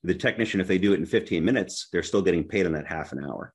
The 0.03 0.13
technician, 0.13 0.61
if 0.61 0.67
they 0.67 0.77
do 0.77 0.93
it 0.93 0.99
in 0.99 1.05
fifteen 1.05 1.43
minutes, 1.43 1.87
they're 1.91 2.03
still 2.03 2.21
getting 2.21 2.43
paid 2.43 2.67
on 2.67 2.73
that 2.73 2.85
half 2.85 3.11
an 3.11 3.25
hour. 3.25 3.51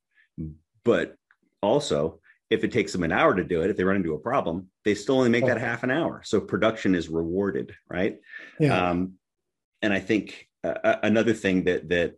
But 0.85 1.15
also, 1.61 2.19
if 2.49 2.63
it 2.63 2.71
takes 2.71 2.91
them 2.91 3.03
an 3.03 3.11
hour 3.11 3.33
to 3.33 3.43
do 3.43 3.61
it, 3.61 3.69
if 3.69 3.77
they 3.77 3.83
run 3.83 3.95
into 3.95 4.13
a 4.13 4.19
problem, 4.19 4.69
they 4.85 4.95
still 4.95 5.17
only 5.17 5.29
make 5.29 5.45
that 5.45 5.59
half 5.59 5.83
an 5.83 5.91
hour. 5.91 6.21
So 6.23 6.39
production 6.39 6.93
is 6.93 7.09
rewarded, 7.09 7.75
right? 7.89 8.19
Yeah. 8.59 8.89
Um, 8.89 9.13
and 9.81 9.91
I 9.93 9.99
think 9.99 10.47
uh, 10.63 10.97
another 11.03 11.33
thing 11.33 11.63
that 11.65 11.89
that 11.89 12.15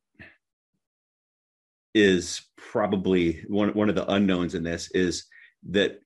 is 1.93 2.41
probably 2.57 3.45
one 3.48 3.69
one 3.69 3.89
of 3.89 3.95
the 3.95 4.12
unknowns 4.12 4.53
in 4.55 4.63
this 4.63 4.91
is 4.91 5.25
that 5.69 6.01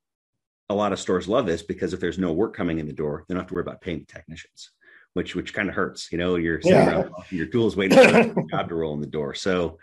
a 0.70 0.76
lot 0.76 0.94
of 0.94 1.00
stores 1.00 1.28
love 1.28 1.48
this 1.48 1.64
because 1.64 1.94
if 1.94 2.00
there's 2.00 2.20
no 2.20 2.32
work 2.32 2.56
coming 2.56 2.78
in 2.78 2.86
the 2.86 2.94
door, 2.94 3.26
they 3.28 3.34
don't 3.34 3.42
have 3.42 3.48
to 3.48 3.56
worry 3.56 3.64
about 3.64 3.82
paying 3.82 4.00
the 4.00 4.06
technicians, 4.06 4.72
which 5.14 5.36
which 5.36 5.54
kind 5.54 5.68
of 5.68 5.76
hurts. 5.76 6.12
You 6.12 6.20
know, 6.20 6.36
you're 6.36 6.62
sitting 6.62 6.78
yeah. 6.78 7.02
around 7.02 7.14
your 7.32 7.48
tools 7.48 7.76
waiting 7.76 7.98
for 7.98 8.12
the 8.12 8.48
job 8.52 8.70
to 8.70 8.76
roll 8.76 8.94
in 8.94 9.02
the 9.02 9.08
door. 9.08 9.34
So 9.34 9.80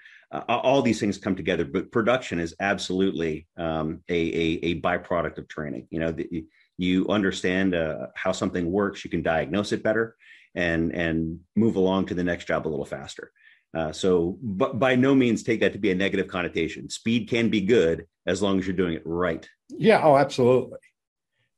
uh, 0.49 0.57
all 0.57 0.83
these 0.83 1.00
things 1.00 1.19
come 1.19 1.37
together, 1.37 1.64
but 1.64 1.93
production 1.93 2.38
is 2.40 2.55
absolutely 2.61 3.47
um, 3.57 4.02
a, 4.09 4.14
a, 4.14 4.59
a 4.62 4.81
byproduct 4.81 5.38
of 5.38 5.49
training. 5.49 5.87
You 5.90 6.00
know, 6.00 6.12
the, 6.12 6.45
you 6.78 7.09
understand 7.09 7.75
uh, 7.75 8.09
how 8.14 8.33
something 8.33 8.71
works, 8.71 9.05
you 9.05 9.11
can 9.11 9.23
diagnose 9.23 9.73
it 9.73 9.83
better, 9.83 10.16
and 10.55 10.93
and 10.95 11.40
move 11.55 11.76
along 11.76 12.07
to 12.07 12.14
the 12.14 12.25
next 12.25 12.47
job 12.47 12.66
a 12.66 12.69
little 12.69 12.85
faster. 12.85 13.33
Uh, 13.75 13.93
so, 13.93 14.38
but 14.43 14.78
by 14.78 14.97
no 14.97 15.14
means 15.14 15.43
take 15.43 15.61
that 15.61 15.73
to 15.73 15.78
be 15.78 15.90
a 15.90 15.95
negative 15.95 16.28
connotation. 16.28 16.88
Speed 16.88 17.28
can 17.28 17.50
be 17.50 17.61
good 17.61 18.07
as 18.26 18.40
long 18.40 18.59
as 18.59 18.66
you're 18.66 18.76
doing 18.76 18.95
it 18.95 19.02
right. 19.05 19.49
Yeah. 19.69 20.00
Oh, 20.02 20.16
absolutely. 20.16 20.78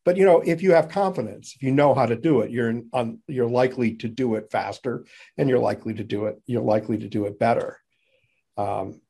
But 0.04 0.16
you 0.16 0.24
know, 0.24 0.40
if 0.40 0.62
you 0.62 0.72
have 0.72 0.88
confidence, 0.88 1.54
if 1.54 1.62
you 1.62 1.70
know 1.70 1.94
how 1.94 2.06
to 2.06 2.16
do 2.16 2.40
it, 2.40 2.50
you're 2.50 2.80
on, 2.92 3.18
you're 3.28 3.48
likely 3.48 3.94
to 3.96 4.08
do 4.08 4.36
it 4.36 4.50
faster, 4.50 5.04
and 5.36 5.48
you're 5.48 5.58
likely 5.58 5.94
to 5.94 6.04
do 6.04 6.26
it. 6.26 6.40
You're 6.46 6.62
likely 6.62 6.98
to 6.98 7.08
do 7.08 7.26
it 7.26 7.38
better. 7.38 7.78
Um, 8.58 9.00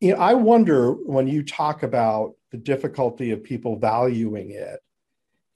you 0.00 0.14
know, 0.14 0.20
I 0.20 0.34
wonder 0.34 0.92
when 0.92 1.28
you 1.28 1.42
talk 1.42 1.82
about 1.82 2.34
the 2.50 2.56
difficulty 2.56 3.32
of 3.32 3.42
people 3.42 3.76
valuing 3.78 4.52
it, 4.52 4.80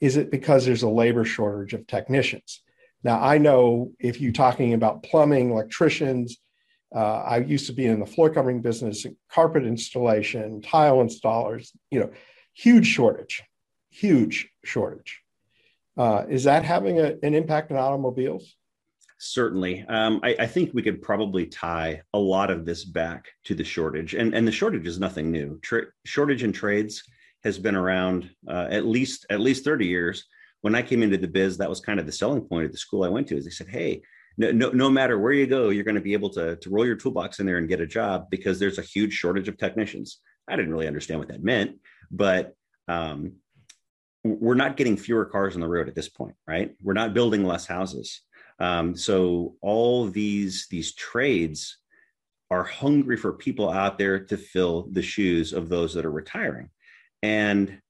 is 0.00 0.16
it 0.16 0.30
because 0.30 0.66
there's 0.66 0.82
a 0.82 0.88
labor 0.88 1.24
shortage 1.24 1.72
of 1.72 1.86
technicians? 1.86 2.62
Now, 3.02 3.22
I 3.22 3.38
know 3.38 3.92
if 3.98 4.20
you're 4.20 4.32
talking 4.32 4.74
about 4.74 5.02
plumbing, 5.02 5.50
electricians, 5.50 6.38
uh, 6.94 7.22
I 7.22 7.38
used 7.38 7.66
to 7.66 7.72
be 7.72 7.86
in 7.86 8.00
the 8.00 8.06
floor 8.06 8.30
covering 8.30 8.62
business, 8.62 9.06
carpet 9.30 9.64
installation, 9.64 10.60
tile 10.62 10.98
installers, 10.98 11.70
you 11.90 12.00
know, 12.00 12.10
huge 12.54 12.86
shortage, 12.86 13.42
huge 13.90 14.50
shortage. 14.64 15.22
Uh, 15.96 16.24
is 16.28 16.44
that 16.44 16.64
having 16.64 17.00
a, 17.00 17.14
an 17.22 17.34
impact 17.34 17.70
on 17.70 17.78
automobiles? 17.78 18.56
Certainly. 19.32 19.84
Um, 19.88 20.20
I, 20.22 20.36
I, 20.40 20.46
think 20.46 20.70
we 20.72 20.82
could 20.82 21.02
probably 21.02 21.46
tie 21.46 22.02
a 22.14 22.18
lot 22.18 22.50
of 22.50 22.64
this 22.64 22.84
back 22.84 23.26
to 23.44 23.54
the 23.54 23.64
shortage. 23.64 24.14
And, 24.14 24.34
and 24.34 24.46
the 24.46 24.52
shortage 24.52 24.86
is 24.86 25.00
nothing 25.00 25.30
new. 25.30 25.58
Tra- 25.62 25.86
shortage 26.04 26.42
in 26.42 26.52
trades 26.52 27.02
has 27.44 27.58
been 27.58 27.74
around 27.74 28.30
uh, 28.48 28.68
at 28.70 28.86
least 28.86 29.26
at 29.30 29.40
least 29.40 29.64
30 29.64 29.86
years. 29.86 30.24
When 30.60 30.74
I 30.74 30.82
came 30.82 31.02
into 31.02 31.18
the 31.18 31.28
biz, 31.28 31.58
that 31.58 31.68
was 31.68 31.80
kind 31.80 32.00
of 32.00 32.06
the 32.06 32.12
selling 32.12 32.42
point 32.42 32.66
of 32.66 32.72
the 32.72 32.78
school 32.78 33.04
I 33.04 33.08
went 33.08 33.28
to 33.28 33.36
is 33.36 33.44
they 33.44 33.50
said, 33.50 33.68
hey, 33.68 34.02
no, 34.38 34.50
no, 34.52 34.70
no 34.70 34.90
matter 34.90 35.18
where 35.18 35.32
you 35.32 35.46
go, 35.46 35.70
you're 35.70 35.84
going 35.84 35.94
to 35.94 36.00
be 36.00 36.12
able 36.12 36.30
to, 36.30 36.56
to 36.56 36.70
roll 36.70 36.86
your 36.86 36.96
toolbox 36.96 37.40
in 37.40 37.46
there 37.46 37.58
and 37.58 37.68
get 37.68 37.80
a 37.80 37.86
job 37.86 38.26
because 38.30 38.58
there's 38.58 38.78
a 38.78 38.82
huge 38.82 39.12
shortage 39.12 39.48
of 39.48 39.56
technicians. 39.56 40.20
I 40.48 40.56
didn't 40.56 40.72
really 40.72 40.86
understand 40.86 41.20
what 41.20 41.28
that 41.28 41.42
meant, 41.42 41.78
but 42.10 42.54
um, 42.88 43.34
we're 44.24 44.54
not 44.54 44.76
getting 44.76 44.96
fewer 44.96 45.24
cars 45.24 45.54
on 45.54 45.60
the 45.60 45.68
road 45.68 45.88
at 45.88 45.94
this 45.94 46.08
point, 46.08 46.34
right? 46.46 46.74
We're 46.82 46.92
not 46.92 47.14
building 47.14 47.44
less 47.44 47.66
houses. 47.66 48.22
Um, 48.58 48.96
so 48.96 49.56
all 49.60 50.06
these 50.06 50.66
these 50.70 50.94
trades 50.94 51.78
are 52.50 52.64
hungry 52.64 53.16
for 53.16 53.32
people 53.32 53.68
out 53.68 53.98
there 53.98 54.20
to 54.20 54.36
fill 54.36 54.88
the 54.90 55.02
shoes 55.02 55.52
of 55.52 55.68
those 55.68 55.94
that 55.94 56.06
are 56.06 56.10
retiring. 56.10 56.70
And 57.22 57.80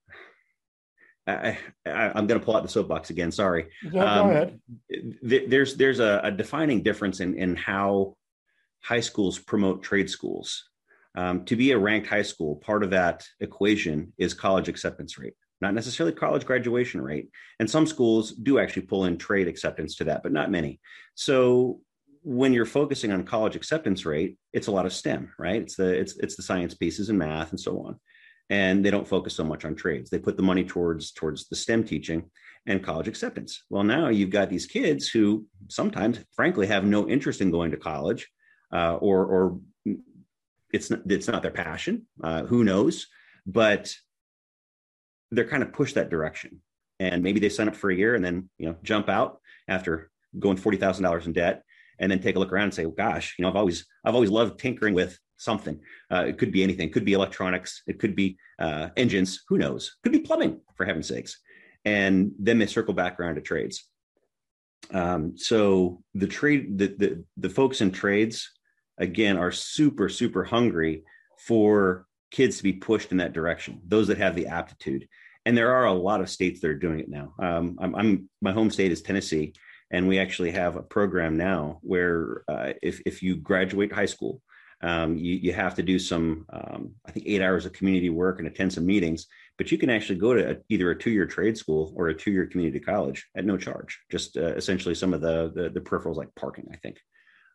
I, 1.26 1.58
am 1.84 2.26
going 2.26 2.40
to 2.40 2.44
pull 2.44 2.56
out 2.56 2.62
the 2.62 2.68
soapbox 2.68 3.10
again. 3.10 3.32
Sorry. 3.32 3.66
No, 3.82 4.06
um, 4.06 4.26
go 4.26 4.30
ahead. 4.30 4.60
Th- 5.28 5.50
there's 5.50 5.76
there's 5.76 6.00
a, 6.00 6.20
a, 6.24 6.30
defining 6.30 6.82
difference 6.82 7.20
in 7.20 7.36
in 7.36 7.56
how 7.56 8.16
high 8.82 9.00
schools 9.00 9.38
promote 9.38 9.82
trade 9.82 10.08
schools. 10.08 10.68
Um, 11.16 11.44
to 11.46 11.56
be 11.56 11.72
a 11.72 11.78
ranked 11.78 12.08
high 12.08 12.22
school, 12.22 12.56
part 12.56 12.84
of 12.84 12.90
that 12.90 13.26
equation 13.40 14.12
is 14.18 14.34
college 14.34 14.68
acceptance 14.68 15.18
rate 15.18 15.34
not 15.60 15.74
necessarily 15.74 16.14
college 16.14 16.44
graduation 16.44 17.00
rate. 17.00 17.30
And 17.58 17.70
some 17.70 17.86
schools 17.86 18.32
do 18.32 18.58
actually 18.58 18.82
pull 18.82 19.04
in 19.06 19.16
trade 19.16 19.48
acceptance 19.48 19.96
to 19.96 20.04
that, 20.04 20.22
but 20.22 20.32
not 20.32 20.50
many. 20.50 20.80
So 21.14 21.80
when 22.22 22.52
you're 22.52 22.66
focusing 22.66 23.12
on 23.12 23.24
college 23.24 23.56
acceptance 23.56 24.04
rate, 24.04 24.36
it's 24.52 24.66
a 24.66 24.72
lot 24.72 24.86
of 24.86 24.92
STEM, 24.92 25.32
right? 25.38 25.62
It's 25.62 25.76
the 25.76 25.88
it's 25.88 26.16
it's 26.16 26.36
the 26.36 26.42
science 26.42 26.74
pieces 26.74 27.08
and 27.08 27.18
math 27.18 27.50
and 27.50 27.60
so 27.60 27.80
on. 27.86 28.00
And 28.50 28.84
they 28.84 28.90
don't 28.90 29.08
focus 29.08 29.34
so 29.34 29.44
much 29.44 29.64
on 29.64 29.74
trades. 29.74 30.10
They 30.10 30.18
put 30.18 30.36
the 30.36 30.42
money 30.42 30.64
towards 30.64 31.12
towards 31.12 31.48
the 31.48 31.56
STEM 31.56 31.84
teaching 31.84 32.30
and 32.66 32.82
college 32.82 33.08
acceptance. 33.08 33.64
Well, 33.70 33.84
now 33.84 34.08
you've 34.08 34.30
got 34.30 34.50
these 34.50 34.66
kids 34.66 35.08
who 35.08 35.46
sometimes, 35.68 36.18
frankly, 36.34 36.66
have 36.66 36.84
no 36.84 37.08
interest 37.08 37.40
in 37.40 37.50
going 37.50 37.70
to 37.70 37.76
college, 37.76 38.28
uh, 38.72 38.96
or 38.96 39.24
or 39.24 39.60
it's 40.72 40.90
not, 40.90 41.00
it's 41.06 41.28
not 41.28 41.42
their 41.42 41.52
passion. 41.52 42.06
Uh, 42.22 42.42
who 42.42 42.64
knows? 42.64 43.06
But 43.46 43.94
they're 45.30 45.48
kind 45.48 45.62
of 45.62 45.72
pushed 45.72 45.94
that 45.94 46.10
direction. 46.10 46.60
And 46.98 47.22
maybe 47.22 47.40
they 47.40 47.48
sign 47.48 47.68
up 47.68 47.76
for 47.76 47.90
a 47.90 47.94
year 47.94 48.14
and 48.14 48.24
then, 48.24 48.48
you 48.58 48.66
know, 48.66 48.76
jump 48.82 49.08
out 49.08 49.40
after 49.68 50.10
going 50.38 50.56
$40,000 50.56 51.26
in 51.26 51.32
debt 51.32 51.62
and 51.98 52.10
then 52.10 52.20
take 52.20 52.36
a 52.36 52.38
look 52.38 52.52
around 52.52 52.64
and 52.64 52.74
say, 52.74 52.86
well, 52.86 52.94
gosh, 52.96 53.34
you 53.38 53.42
know, 53.42 53.48
I've 53.48 53.56
always, 53.56 53.86
I've 54.04 54.14
always 54.14 54.30
loved 54.30 54.58
tinkering 54.58 54.94
with 54.94 55.18
something. 55.36 55.80
Uh, 56.10 56.24
it 56.28 56.38
could 56.38 56.52
be 56.52 56.62
anything. 56.62 56.88
It 56.88 56.92
could 56.92 57.04
be 57.04 57.12
electronics. 57.12 57.82
It 57.86 57.98
could 57.98 58.16
be 58.16 58.38
uh, 58.58 58.88
engines. 58.96 59.42
Who 59.48 59.58
knows? 59.58 59.88
It 59.88 60.02
could 60.02 60.12
be 60.12 60.20
plumbing 60.20 60.60
for 60.74 60.84
heaven's 60.84 61.08
sakes. 61.08 61.38
And 61.84 62.32
then 62.38 62.58
they 62.58 62.66
circle 62.66 62.94
back 62.94 63.20
around 63.20 63.36
to 63.36 63.40
trades. 63.40 63.88
Um, 64.92 65.36
so 65.36 66.02
the 66.14 66.26
trade, 66.26 66.78
the, 66.78 66.88
the, 66.88 67.24
the 67.36 67.50
folks 67.50 67.80
in 67.80 67.90
trades, 67.90 68.50
again, 68.98 69.36
are 69.36 69.52
super, 69.52 70.08
super 70.08 70.44
hungry 70.44 71.04
for 71.38 72.06
kids 72.36 72.56
to 72.56 72.62
be 72.70 72.74
pushed 72.88 73.10
in 73.12 73.18
that 73.18 73.36
direction, 73.38 73.72
those 73.94 74.08
that 74.08 74.18
have 74.24 74.34
the 74.36 74.48
aptitude. 74.60 75.02
And 75.44 75.56
there 75.56 75.72
are 75.76 75.86
a 75.86 76.00
lot 76.08 76.20
of 76.22 76.28
states 76.28 76.58
that 76.60 76.70
are 76.72 76.84
doing 76.86 77.00
it 77.04 77.08
now. 77.08 77.26
Um, 77.46 77.64
I'm, 77.82 77.92
I'm, 78.00 78.10
my 78.46 78.52
home 78.58 78.70
state 78.70 78.92
is 78.92 79.00
Tennessee, 79.00 79.46
and 79.94 80.02
we 80.08 80.18
actually 80.18 80.52
have 80.62 80.74
a 80.76 80.88
program 80.96 81.32
now 81.50 81.78
where 81.92 82.42
uh, 82.54 82.72
if, 82.90 83.00
if 83.10 83.22
you 83.24 83.32
graduate 83.50 83.92
high 84.00 84.10
school, 84.14 84.34
um, 84.82 85.10
you, 85.26 85.34
you 85.46 85.52
have 85.64 85.74
to 85.76 85.82
do 85.92 85.98
some, 85.98 86.44
um, 86.58 86.80
I 87.06 87.10
think, 87.12 87.24
eight 87.26 87.42
hours 87.46 87.64
of 87.64 87.72
community 87.78 88.10
work 88.10 88.38
and 88.38 88.48
attend 88.48 88.72
some 88.72 88.84
meetings. 88.84 89.26
But 89.56 89.70
you 89.72 89.78
can 89.78 89.88
actually 89.88 90.18
go 90.18 90.34
to 90.34 90.42
a, 90.50 90.56
either 90.68 90.90
a 90.90 90.98
two-year 90.98 91.26
trade 91.26 91.56
school 91.56 91.94
or 91.96 92.08
a 92.08 92.14
two-year 92.14 92.46
community 92.52 92.80
college 92.80 93.20
at 93.38 93.46
no 93.46 93.56
charge. 93.56 93.92
Just 94.10 94.36
uh, 94.36 94.54
essentially 94.60 94.94
some 94.94 95.14
of 95.14 95.20
the, 95.26 95.36
the 95.56 95.70
the 95.76 95.84
peripherals 95.88 96.20
like 96.20 96.34
parking, 96.34 96.66
I 96.74 96.76
think 96.76 96.96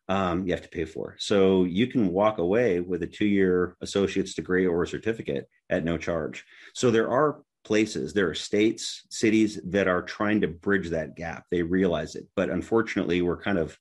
um, 0.08 0.46
you 0.46 0.52
have 0.52 0.62
to 0.62 0.68
pay 0.68 0.84
for. 0.84 1.16
So 1.18 1.64
you 1.64 1.86
can 1.86 2.12
walk 2.12 2.38
away 2.38 2.80
with 2.80 3.02
a 3.02 3.06
two 3.06 3.26
year 3.26 3.76
associate's 3.80 4.34
degree 4.34 4.66
or 4.66 4.82
a 4.82 4.88
certificate 4.88 5.48
at 5.70 5.84
no 5.84 5.96
charge. 5.96 6.44
So 6.74 6.90
there 6.90 7.10
are 7.10 7.42
places, 7.64 8.12
there 8.12 8.28
are 8.28 8.34
states, 8.34 9.06
cities 9.10 9.60
that 9.66 9.88
are 9.88 10.02
trying 10.02 10.40
to 10.40 10.48
bridge 10.48 10.90
that 10.90 11.16
gap. 11.16 11.44
They 11.50 11.62
realize 11.62 12.16
it. 12.16 12.26
But 12.34 12.50
unfortunately, 12.50 13.22
we're 13.22 13.40
kind 13.40 13.58
of 13.58 13.78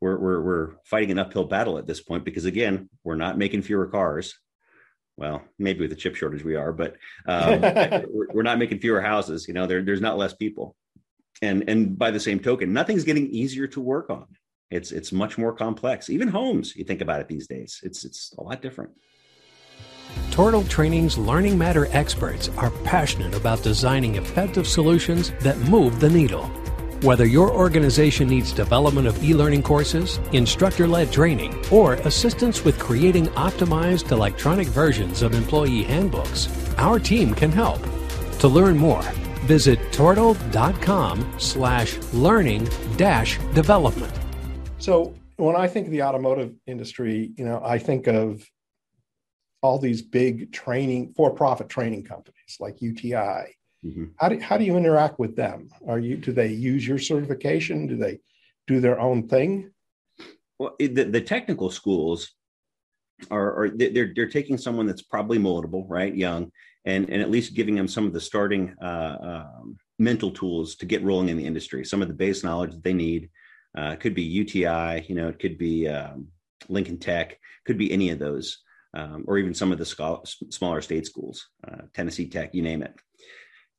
we're, 0.00 0.18
we're, 0.18 0.40
we're 0.42 0.70
fighting 0.84 1.12
an 1.12 1.18
uphill 1.18 1.44
battle 1.44 1.78
at 1.78 1.86
this 1.86 2.00
point 2.00 2.24
because 2.24 2.44
again, 2.44 2.90
we're 3.04 3.14
not 3.14 3.38
making 3.38 3.62
fewer 3.62 3.86
cars. 3.86 4.38
Well, 5.16 5.42
maybe 5.58 5.80
with 5.80 5.90
the 5.90 5.96
chip 5.96 6.16
shortage 6.16 6.44
we 6.44 6.56
are, 6.56 6.72
but 6.72 6.96
um, 7.26 7.60
we're, 8.10 8.28
we're 8.34 8.42
not 8.42 8.58
making 8.58 8.80
fewer 8.80 9.00
houses. 9.00 9.46
You 9.48 9.54
know, 9.54 9.66
there, 9.66 9.82
there's 9.82 10.00
not 10.00 10.18
less 10.18 10.34
people, 10.34 10.74
and 11.40 11.70
and 11.70 11.96
by 11.96 12.10
the 12.10 12.18
same 12.18 12.40
token, 12.40 12.72
nothing's 12.72 13.04
getting 13.04 13.28
easier 13.28 13.68
to 13.68 13.80
work 13.80 14.10
on. 14.10 14.26
It's 14.74 14.90
it's 14.90 15.12
much 15.12 15.38
more 15.38 15.52
complex. 15.52 16.10
Even 16.10 16.28
homes, 16.28 16.74
you 16.74 16.84
think 16.84 17.00
about 17.00 17.20
it 17.20 17.28
these 17.28 17.46
days, 17.46 17.80
it's 17.82 18.04
it's 18.04 18.34
a 18.38 18.42
lot 18.42 18.60
different. 18.60 18.90
Tortal 20.30 20.64
Training's 20.64 21.16
Learning 21.16 21.56
Matter 21.56 21.86
experts 21.92 22.50
are 22.56 22.70
passionate 22.82 23.34
about 23.34 23.62
designing 23.62 24.16
effective 24.16 24.66
solutions 24.66 25.32
that 25.40 25.56
move 25.58 26.00
the 26.00 26.10
needle. 26.10 26.44
Whether 27.02 27.26
your 27.26 27.52
organization 27.52 28.28
needs 28.28 28.52
development 28.52 29.06
of 29.06 29.22
e 29.22 29.34
learning 29.34 29.62
courses, 29.62 30.18
instructor 30.32 30.88
led 30.88 31.12
training, 31.12 31.54
or 31.70 31.94
assistance 31.94 32.64
with 32.64 32.78
creating 32.78 33.26
optimized 33.28 34.10
electronic 34.10 34.68
versions 34.68 35.22
of 35.22 35.34
employee 35.34 35.84
handbooks, 35.84 36.48
our 36.78 36.98
team 36.98 37.34
can 37.34 37.52
help. 37.52 37.80
To 38.40 38.48
learn 38.48 38.76
more, 38.76 39.02
visit 39.46 39.78
tortal.com 39.92 41.34
slash 41.38 41.96
learning 42.12 42.68
dash 42.96 43.38
development. 43.54 44.23
So 44.84 45.14
when 45.36 45.56
I 45.56 45.66
think 45.66 45.86
of 45.86 45.92
the 45.92 46.02
automotive 46.02 46.52
industry, 46.66 47.32
you 47.38 47.46
know, 47.46 47.62
I 47.64 47.78
think 47.78 48.06
of 48.06 48.46
all 49.62 49.78
these 49.78 50.02
big 50.02 50.52
training 50.52 51.14
for-profit 51.16 51.70
training 51.70 52.04
companies 52.04 52.58
like 52.60 52.82
UTI. 52.82 53.56
Mm-hmm. 53.82 54.04
How 54.18 54.28
do 54.28 54.38
how 54.40 54.58
do 54.58 54.64
you 54.64 54.76
interact 54.76 55.18
with 55.18 55.36
them? 55.36 55.70
Are 55.88 55.98
you 55.98 56.18
do 56.18 56.32
they 56.32 56.48
use 56.48 56.86
your 56.86 56.98
certification? 56.98 57.86
Do 57.86 57.96
they 57.96 58.20
do 58.66 58.78
their 58.78 59.00
own 59.00 59.26
thing? 59.26 59.70
Well, 60.58 60.76
the, 60.78 61.04
the 61.04 61.20
technical 61.22 61.70
schools 61.70 62.32
are, 63.30 63.64
are 63.64 63.70
they're 63.70 64.12
they're 64.14 64.28
taking 64.28 64.58
someone 64.58 64.86
that's 64.86 65.02
probably 65.02 65.38
moldable, 65.38 65.86
right, 65.88 66.14
young, 66.14 66.52
and 66.84 67.08
and 67.08 67.22
at 67.22 67.30
least 67.30 67.54
giving 67.54 67.74
them 67.74 67.88
some 67.88 68.06
of 68.06 68.12
the 68.12 68.20
starting 68.20 68.74
uh, 68.82 69.16
um, 69.22 69.78
mental 69.98 70.30
tools 70.30 70.76
to 70.76 70.84
get 70.84 71.02
rolling 71.02 71.30
in 71.30 71.38
the 71.38 71.46
industry, 71.46 71.86
some 71.86 72.02
of 72.02 72.08
the 72.08 72.20
base 72.24 72.44
knowledge 72.44 72.72
that 72.72 72.84
they 72.84 72.92
need 72.92 73.30
uh, 73.76 73.90
it 73.92 74.00
could 74.00 74.14
be 74.14 74.22
UTI, 74.22 75.04
you 75.08 75.14
know, 75.14 75.28
it 75.28 75.38
could 75.38 75.58
be 75.58 75.88
um, 75.88 76.28
Lincoln 76.68 76.98
Tech, 76.98 77.38
could 77.64 77.78
be 77.78 77.92
any 77.92 78.10
of 78.10 78.18
those, 78.18 78.62
um, 78.94 79.24
or 79.26 79.38
even 79.38 79.54
some 79.54 79.72
of 79.72 79.78
the 79.78 80.26
smaller 80.50 80.80
state 80.80 81.06
schools, 81.06 81.48
uh, 81.66 81.82
Tennessee 81.92 82.28
Tech, 82.28 82.54
you 82.54 82.62
name 82.62 82.82
it. 82.82 82.94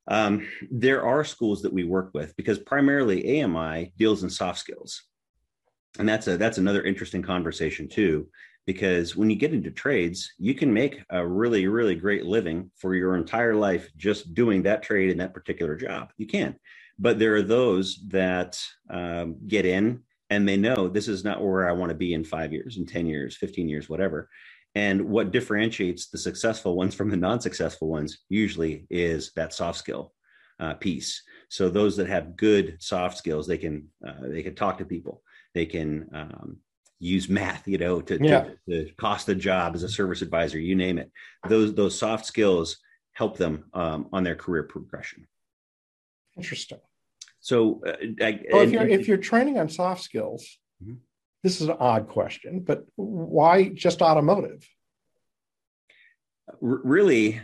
Um, 0.08 0.46
there 0.70 1.04
are 1.04 1.24
schools 1.24 1.62
that 1.62 1.72
we 1.72 1.84
work 1.84 2.10
with 2.14 2.36
because 2.36 2.58
primarily 2.58 3.42
AMI 3.42 3.92
deals 3.98 4.22
in 4.22 4.30
soft 4.30 4.58
skills, 4.58 5.02
and 5.98 6.08
that's 6.08 6.28
a 6.28 6.36
that's 6.36 6.58
another 6.58 6.84
interesting 6.84 7.22
conversation 7.22 7.88
too. 7.88 8.28
Because 8.66 9.16
when 9.16 9.30
you 9.30 9.36
get 9.36 9.54
into 9.54 9.70
trades, 9.70 10.32
you 10.38 10.54
can 10.54 10.72
make 10.72 11.02
a 11.10 11.26
really 11.26 11.66
really 11.66 11.96
great 11.96 12.24
living 12.24 12.70
for 12.76 12.94
your 12.94 13.16
entire 13.16 13.54
life 13.54 13.88
just 13.96 14.34
doing 14.34 14.62
that 14.62 14.82
trade 14.82 15.10
in 15.10 15.18
that 15.18 15.34
particular 15.34 15.74
job. 15.74 16.12
You 16.18 16.26
can, 16.26 16.54
but 16.98 17.18
there 17.18 17.34
are 17.36 17.42
those 17.42 18.00
that 18.08 18.60
um, 18.90 19.36
get 19.46 19.66
in 19.66 20.02
and 20.30 20.48
they 20.48 20.56
know 20.56 20.88
this 20.88 21.08
is 21.08 21.24
not 21.24 21.42
where 21.42 21.68
I 21.68 21.72
want 21.72 21.90
to 21.90 21.94
be 21.94 22.14
in 22.14 22.24
five 22.24 22.52
years, 22.52 22.76
in 22.78 22.86
ten 22.86 23.06
years, 23.06 23.36
fifteen 23.36 23.68
years, 23.68 23.88
whatever. 23.88 24.28
And 24.74 25.08
what 25.08 25.30
differentiates 25.30 26.08
the 26.08 26.18
successful 26.18 26.76
ones 26.76 26.94
from 26.94 27.08
the 27.10 27.16
non 27.16 27.40
successful 27.40 27.88
ones 27.88 28.18
usually 28.28 28.86
is 28.90 29.32
that 29.36 29.54
soft 29.54 29.78
skill 29.78 30.12
uh, 30.60 30.74
piece. 30.74 31.22
So 31.48 31.68
those 31.68 31.96
that 31.96 32.08
have 32.08 32.36
good 32.36 32.76
soft 32.80 33.16
skills, 33.16 33.46
they 33.46 33.58
can 33.58 33.88
uh, 34.06 34.22
they 34.22 34.42
can 34.42 34.54
talk 34.54 34.78
to 34.78 34.84
people, 34.84 35.22
they 35.54 35.66
can 35.66 36.08
um, 36.12 36.58
use 36.98 37.28
math, 37.28 37.68
you 37.68 37.78
know, 37.78 38.00
to, 38.00 38.18
yeah. 38.20 38.48
to, 38.68 38.86
to, 38.86 38.92
cost 38.94 39.28
a 39.28 39.34
job 39.34 39.74
as 39.74 39.82
a 39.82 39.88
service 39.88 40.22
advisor, 40.22 40.58
you 40.58 40.74
name 40.74 40.98
it. 40.98 41.10
Those 41.48 41.74
those 41.74 41.98
soft 41.98 42.26
skills 42.26 42.78
help 43.12 43.36
them 43.36 43.64
um, 43.72 44.08
on 44.12 44.24
their 44.24 44.36
career 44.36 44.64
progression. 44.64 45.26
Interesting. 46.36 46.78
So, 47.40 47.82
uh, 47.86 47.96
I, 48.20 48.40
well, 48.52 48.62
if 48.62 48.70
you're 48.72 48.88
if 48.88 49.08
you're 49.08 49.16
training 49.16 49.58
on 49.58 49.68
soft 49.68 50.02
skills, 50.02 50.44
mm-hmm 50.82 50.94
this 51.46 51.60
is 51.60 51.68
an 51.68 51.76
odd 51.78 52.08
question, 52.08 52.58
but 52.58 52.84
why 52.96 53.68
just 53.68 54.02
automotive? 54.02 54.68
Really, 56.60 57.40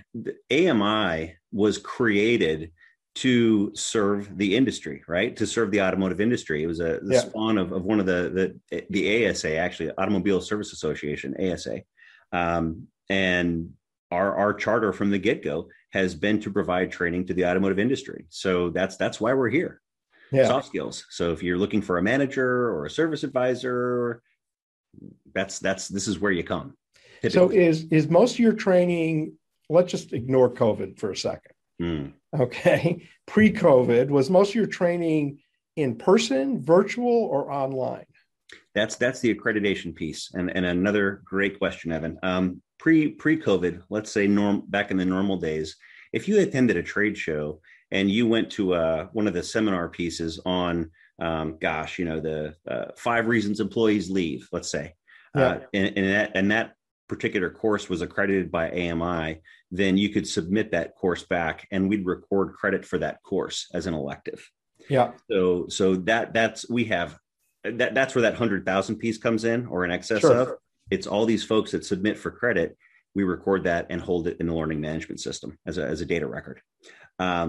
AMI 0.50 1.36
was 1.52 1.78
created 1.78 2.72
to 3.14 3.70
serve 3.76 4.36
the 4.36 4.56
industry, 4.56 5.04
right? 5.06 5.36
To 5.36 5.46
serve 5.46 5.70
the 5.70 5.82
automotive 5.82 6.20
industry. 6.20 6.64
It 6.64 6.66
was 6.66 6.80
a 6.80 6.98
the 7.00 7.14
yeah. 7.14 7.20
spawn 7.20 7.58
of, 7.58 7.70
of 7.70 7.84
one 7.84 8.00
of 8.00 8.06
the, 8.06 8.58
the 8.70 8.84
the 8.90 9.28
ASA, 9.28 9.56
actually, 9.56 9.92
Automobile 9.96 10.40
Service 10.40 10.72
Association, 10.72 11.36
ASA. 11.40 11.82
Um, 12.32 12.88
and 13.08 13.70
our 14.10 14.34
our 14.36 14.52
charter 14.52 14.92
from 14.92 15.10
the 15.10 15.18
get-go 15.18 15.68
has 15.92 16.14
been 16.14 16.40
to 16.40 16.50
provide 16.50 16.90
training 16.90 17.26
to 17.26 17.34
the 17.34 17.46
automotive 17.46 17.78
industry. 17.78 18.26
So 18.30 18.70
that's 18.70 18.96
that's 18.96 19.20
why 19.20 19.34
we're 19.34 19.50
here 19.50 19.82
yeah. 20.32 20.46
soft 20.46 20.66
skills. 20.66 21.06
So 21.10 21.32
if 21.32 21.42
you're 21.42 21.58
looking 21.58 21.82
for 21.82 21.98
a 21.98 22.02
manager 22.02 22.70
or 22.70 22.86
a 22.86 22.90
service 22.90 23.22
advisor, 23.22 24.22
that's 25.34 25.58
that's 25.58 25.88
this 25.88 26.08
is 26.08 26.18
where 26.18 26.32
you 26.32 26.42
come. 26.42 26.76
Typically. 27.20 27.30
So 27.30 27.50
is 27.50 27.84
is 27.90 28.08
most 28.08 28.34
of 28.34 28.38
your 28.40 28.54
training? 28.54 29.34
Let's 29.68 29.90
just 29.90 30.12
ignore 30.12 30.50
COVID 30.50 30.98
for 30.98 31.10
a 31.12 31.16
second. 31.16 31.52
Mm. 31.80 32.12
Okay, 32.38 33.08
pre-COVID, 33.26 34.08
was 34.08 34.30
most 34.30 34.50
of 34.50 34.54
your 34.54 34.66
training 34.66 35.38
in 35.76 35.96
person, 35.96 36.62
virtual, 36.62 37.24
or 37.24 37.50
online? 37.50 38.06
That's 38.74 38.96
that's 38.96 39.20
the 39.20 39.34
accreditation 39.34 39.94
piece, 39.94 40.30
and 40.34 40.50
and 40.54 40.64
another 40.66 41.22
great 41.24 41.58
question, 41.58 41.92
Evan. 41.92 42.18
Um, 42.22 42.62
pre 42.82 43.10
pre 43.10 43.38
COVID, 43.38 43.80
let's 43.90 44.10
say 44.10 44.26
norm 44.26 44.64
back 44.68 44.90
in 44.90 44.96
the 44.96 45.04
normal 45.04 45.36
days, 45.36 45.76
if 46.12 46.26
you 46.26 46.40
attended 46.40 46.76
a 46.76 46.82
trade 46.82 47.16
show 47.16 47.60
and 47.92 48.10
you 48.10 48.26
went 48.26 48.50
to 48.50 48.74
uh, 48.74 49.06
one 49.12 49.28
of 49.28 49.34
the 49.34 49.42
seminar 49.42 49.88
pieces 49.88 50.40
on, 50.44 50.90
um, 51.20 51.58
gosh, 51.60 52.00
you 52.00 52.04
know, 52.04 52.18
the 52.18 52.56
uh, 52.68 52.86
five 52.96 53.28
reasons 53.28 53.60
employees 53.60 54.10
leave, 54.10 54.48
let's 54.50 54.68
say, 54.68 54.94
yeah. 55.36 55.42
uh, 55.42 55.60
and, 55.72 55.96
and, 55.96 56.06
that, 56.08 56.32
and 56.34 56.50
that 56.50 56.72
particular 57.08 57.50
course 57.50 57.88
was 57.88 58.02
accredited 58.02 58.50
by 58.50 58.68
AMI, 58.70 59.40
then 59.70 59.96
you 59.96 60.08
could 60.08 60.26
submit 60.26 60.72
that 60.72 60.96
course 60.96 61.22
back, 61.22 61.68
and 61.70 61.88
we'd 61.88 62.04
record 62.04 62.54
credit 62.54 62.84
for 62.84 62.98
that 62.98 63.22
course 63.22 63.68
as 63.72 63.86
an 63.86 63.94
elective. 63.94 64.44
Yeah. 64.90 65.12
So 65.30 65.66
so 65.68 65.94
that 65.94 66.34
that's 66.34 66.68
we 66.68 66.86
have 66.86 67.16
that 67.62 67.94
that's 67.94 68.16
where 68.16 68.22
that 68.22 68.34
hundred 68.34 68.66
thousand 68.66 68.96
piece 68.96 69.18
comes 69.18 69.44
in, 69.44 69.66
or 69.66 69.84
in 69.84 69.92
excess 69.92 70.22
sure. 70.22 70.36
of. 70.36 70.48
It's 70.94 71.06
all 71.06 71.26
these 71.26 71.44
folks 71.52 71.70
that 71.72 71.84
submit 71.84 72.18
for 72.18 72.30
credit. 72.30 72.76
We 73.14 73.24
record 73.24 73.64
that 73.64 73.86
and 73.90 74.00
hold 74.00 74.26
it 74.28 74.36
in 74.40 74.46
the 74.46 74.54
learning 74.54 74.80
management 74.80 75.20
system 75.20 75.58
as 75.66 75.78
a 75.78 75.84
as 75.92 76.00
a 76.02 76.06
data 76.14 76.26
record. 76.26 76.58
Um, 77.18 77.48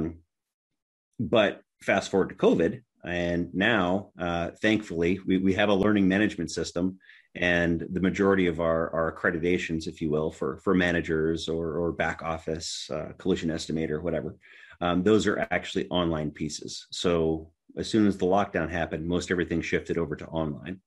but 1.19 1.61
fast 1.81 2.09
forward 2.09 2.29
to 2.29 2.35
COVID, 2.35 2.81
and 3.03 3.53
now, 3.53 4.11
uh, 4.17 4.51
thankfully, 4.61 5.19
we, 5.27 5.37
we 5.37 5.53
have 5.53 5.69
a 5.69 5.73
learning 5.83 6.07
management 6.07 6.51
system, 6.51 6.99
and 7.35 7.85
the 7.91 7.99
majority 8.09 8.47
of 8.47 8.59
our, 8.59 8.81
our 8.97 9.07
accreditations, 9.13 9.87
if 9.87 10.01
you 10.01 10.09
will, 10.09 10.31
for 10.31 10.57
for 10.63 10.73
managers 10.73 11.49
or, 11.49 11.65
or 11.81 11.91
back 11.91 12.21
office, 12.23 12.89
uh, 12.97 13.09
collision 13.17 13.49
estimator, 13.49 14.01
whatever, 14.01 14.37
um, 14.81 15.03
those 15.03 15.27
are 15.27 15.47
actually 15.51 15.85
online 15.89 16.31
pieces. 16.31 16.87
So 16.91 17.51
as 17.77 17.89
soon 17.89 18.07
as 18.07 18.17
the 18.17 18.25
lockdown 18.25 18.69
happened, 18.69 19.07
most 19.07 19.31
everything 19.31 19.61
shifted 19.61 19.97
over 19.97 20.15
to 20.15 20.27
online. 20.27 20.79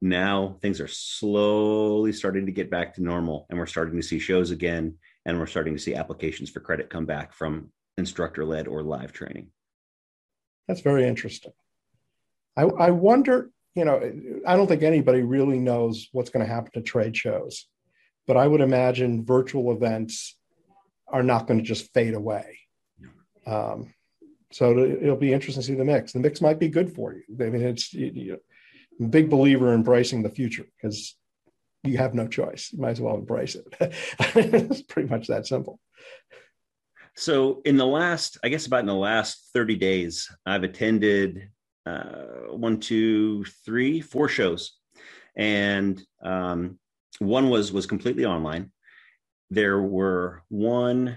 Now 0.00 0.58
things 0.62 0.80
are 0.80 0.88
slowly 0.88 2.12
starting 2.12 2.46
to 2.46 2.52
get 2.52 2.70
back 2.70 2.94
to 2.94 3.02
normal, 3.02 3.46
and 3.50 3.58
we're 3.58 3.66
starting 3.66 3.96
to 3.96 4.06
see 4.06 4.18
shows 4.18 4.50
again, 4.50 4.96
and 5.26 5.38
we're 5.38 5.46
starting 5.46 5.74
to 5.74 5.82
see 5.82 5.94
applications 5.94 6.50
for 6.50 6.60
credit 6.60 6.90
come 6.90 7.06
back 7.06 7.32
from 7.32 7.72
instructor 7.96 8.44
led 8.44 8.68
or 8.68 8.82
live 8.82 9.12
training. 9.12 9.48
That's 10.68 10.82
very 10.82 11.06
interesting. 11.06 11.52
I, 12.56 12.62
I 12.62 12.90
wonder, 12.90 13.50
you 13.74 13.84
know, 13.84 14.00
I 14.46 14.56
don't 14.56 14.66
think 14.66 14.82
anybody 14.82 15.22
really 15.22 15.58
knows 15.58 16.08
what's 16.12 16.30
going 16.30 16.46
to 16.46 16.52
happen 16.52 16.72
to 16.74 16.82
trade 16.82 17.16
shows, 17.16 17.66
but 18.26 18.36
I 18.36 18.46
would 18.46 18.60
imagine 18.60 19.24
virtual 19.24 19.72
events 19.72 20.36
are 21.08 21.22
not 21.22 21.46
going 21.46 21.58
to 21.58 21.64
just 21.64 21.92
fade 21.94 22.14
away. 22.14 22.58
Um, 23.46 23.94
so 24.52 24.78
it'll 24.78 25.16
be 25.16 25.32
interesting 25.32 25.62
to 25.62 25.66
see 25.66 25.74
the 25.74 25.84
mix. 25.84 26.12
The 26.12 26.20
mix 26.20 26.40
might 26.40 26.58
be 26.58 26.68
good 26.68 26.94
for 26.94 27.14
you. 27.14 27.22
I 27.40 27.50
mean, 27.50 27.62
it's 27.62 27.92
you, 27.92 28.38
I'm 28.98 29.10
big 29.10 29.30
believer 29.30 29.68
in 29.68 29.74
embracing 29.74 30.22
the 30.22 30.30
future 30.30 30.66
because 30.76 31.16
you 31.84 31.98
have 31.98 32.14
no 32.14 32.26
choice. 32.26 32.70
You 32.72 32.80
might 32.80 32.90
as 32.90 33.00
well 33.00 33.16
embrace 33.16 33.54
it. 33.54 33.66
it's 34.34 34.82
pretty 34.82 35.08
much 35.08 35.28
that 35.28 35.46
simple. 35.46 35.80
So, 37.16 37.62
in 37.64 37.76
the 37.76 37.86
last, 37.86 38.38
I 38.44 38.48
guess 38.48 38.66
about 38.66 38.80
in 38.80 38.86
the 38.86 38.94
last 38.94 39.50
30 39.52 39.76
days, 39.76 40.28
I've 40.46 40.62
attended 40.62 41.48
uh, 41.84 42.50
one, 42.50 42.78
two, 42.78 43.44
three, 43.64 44.00
four 44.00 44.28
shows. 44.28 44.76
And 45.36 46.00
um, 46.22 46.78
one 47.18 47.48
was 47.48 47.72
was 47.72 47.86
completely 47.86 48.24
online. 48.24 48.70
There 49.50 49.80
were 49.80 50.42
one, 50.48 51.16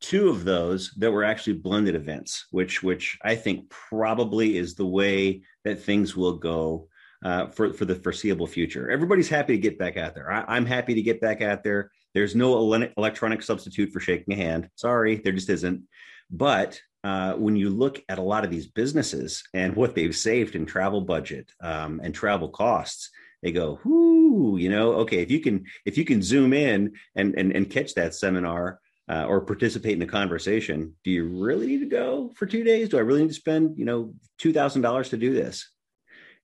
two 0.00 0.28
of 0.28 0.44
those 0.44 0.92
that 0.98 1.10
were 1.10 1.24
actually 1.24 1.54
blended 1.54 1.94
events, 1.94 2.46
which 2.50 2.82
which 2.82 3.18
I 3.22 3.36
think 3.36 3.70
probably 3.70 4.58
is 4.58 4.74
the 4.74 4.86
way 4.86 5.42
that 5.64 5.82
things 5.82 6.16
will 6.16 6.36
go 6.36 6.89
uh, 7.24 7.46
for 7.46 7.72
for 7.72 7.84
the 7.84 7.94
foreseeable 7.94 8.46
future. 8.46 8.90
Everybody's 8.90 9.28
happy 9.28 9.54
to 9.54 9.60
get 9.60 9.78
back 9.78 9.96
out 9.96 10.14
there. 10.14 10.30
I, 10.30 10.56
am 10.56 10.66
happy 10.66 10.94
to 10.94 11.02
get 11.02 11.20
back 11.20 11.42
out 11.42 11.62
there. 11.62 11.90
There's 12.14 12.34
no 12.34 12.72
electronic 12.96 13.42
substitute 13.42 13.92
for 13.92 14.00
shaking 14.00 14.34
a 14.34 14.36
hand. 14.36 14.68
Sorry, 14.74 15.16
there 15.16 15.32
just 15.32 15.50
isn't. 15.50 15.82
But 16.30 16.80
uh, 17.04 17.34
when 17.34 17.56
you 17.56 17.70
look 17.70 18.02
at 18.08 18.18
a 18.18 18.22
lot 18.22 18.44
of 18.44 18.50
these 18.50 18.66
businesses 18.66 19.42
and 19.54 19.76
what 19.76 19.94
they've 19.94 20.16
saved 20.16 20.54
in 20.54 20.66
travel 20.66 21.00
budget 21.00 21.50
um, 21.62 22.00
and 22.02 22.14
travel 22.14 22.48
costs, 22.48 23.10
they 23.42 23.52
go, 23.52 23.80
"Whoo!" 23.84 24.56
You 24.58 24.70
know, 24.70 24.92
okay, 24.94 25.18
if 25.18 25.30
you 25.30 25.40
can 25.40 25.64
if 25.84 25.96
you 25.98 26.04
can 26.04 26.22
zoom 26.22 26.52
in 26.52 26.94
and 27.14 27.34
and, 27.34 27.52
and 27.52 27.70
catch 27.70 27.94
that 27.94 28.14
seminar 28.14 28.80
uh, 29.08 29.24
or 29.26 29.40
participate 29.40 29.94
in 29.94 29.98
the 29.98 30.06
conversation, 30.06 30.94
do 31.04 31.10
you 31.10 31.24
really 31.26 31.66
need 31.66 31.80
to 31.80 31.86
go 31.86 32.32
for 32.36 32.46
two 32.46 32.64
days? 32.64 32.88
Do 32.88 32.98
I 32.98 33.00
really 33.00 33.22
need 33.22 33.28
to 33.28 33.34
spend 33.34 33.78
you 33.78 33.84
know 33.84 34.14
two 34.38 34.52
thousand 34.52 34.82
dollars 34.82 35.10
to 35.10 35.16
do 35.16 35.32
this? 35.32 35.70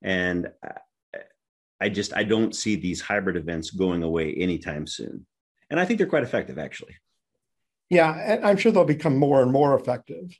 And 0.06 0.48
I 1.78 1.90
just 1.90 2.16
I 2.16 2.22
don't 2.22 2.56
see 2.56 2.76
these 2.76 3.02
hybrid 3.02 3.36
events 3.36 3.70
going 3.70 4.02
away 4.02 4.32
anytime 4.34 4.86
soon 4.86 5.26
and 5.70 5.80
I 5.80 5.84
think 5.84 5.98
they're 5.98 6.06
quite 6.06 6.22
effective, 6.22 6.58
actually. 6.58 6.96
Yeah, 7.90 8.12
and 8.12 8.44
I'm 8.44 8.56
sure 8.56 8.72
they'll 8.72 8.84
become 8.84 9.16
more 9.16 9.42
and 9.42 9.52
more 9.52 9.78
effective. 9.78 10.38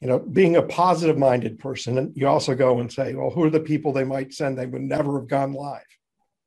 You 0.00 0.08
know, 0.08 0.18
being 0.20 0.56
a 0.56 0.62
positive 0.62 1.18
minded 1.18 1.58
person, 1.58 1.98
and 1.98 2.16
you 2.16 2.28
also 2.28 2.54
go 2.54 2.78
and 2.78 2.92
say, 2.92 3.14
well, 3.14 3.30
who 3.30 3.42
are 3.44 3.50
the 3.50 3.60
people 3.60 3.92
they 3.92 4.04
might 4.04 4.32
send? 4.32 4.56
They 4.56 4.66
would 4.66 4.82
never 4.82 5.18
have 5.18 5.28
gone 5.28 5.52
live, 5.52 5.82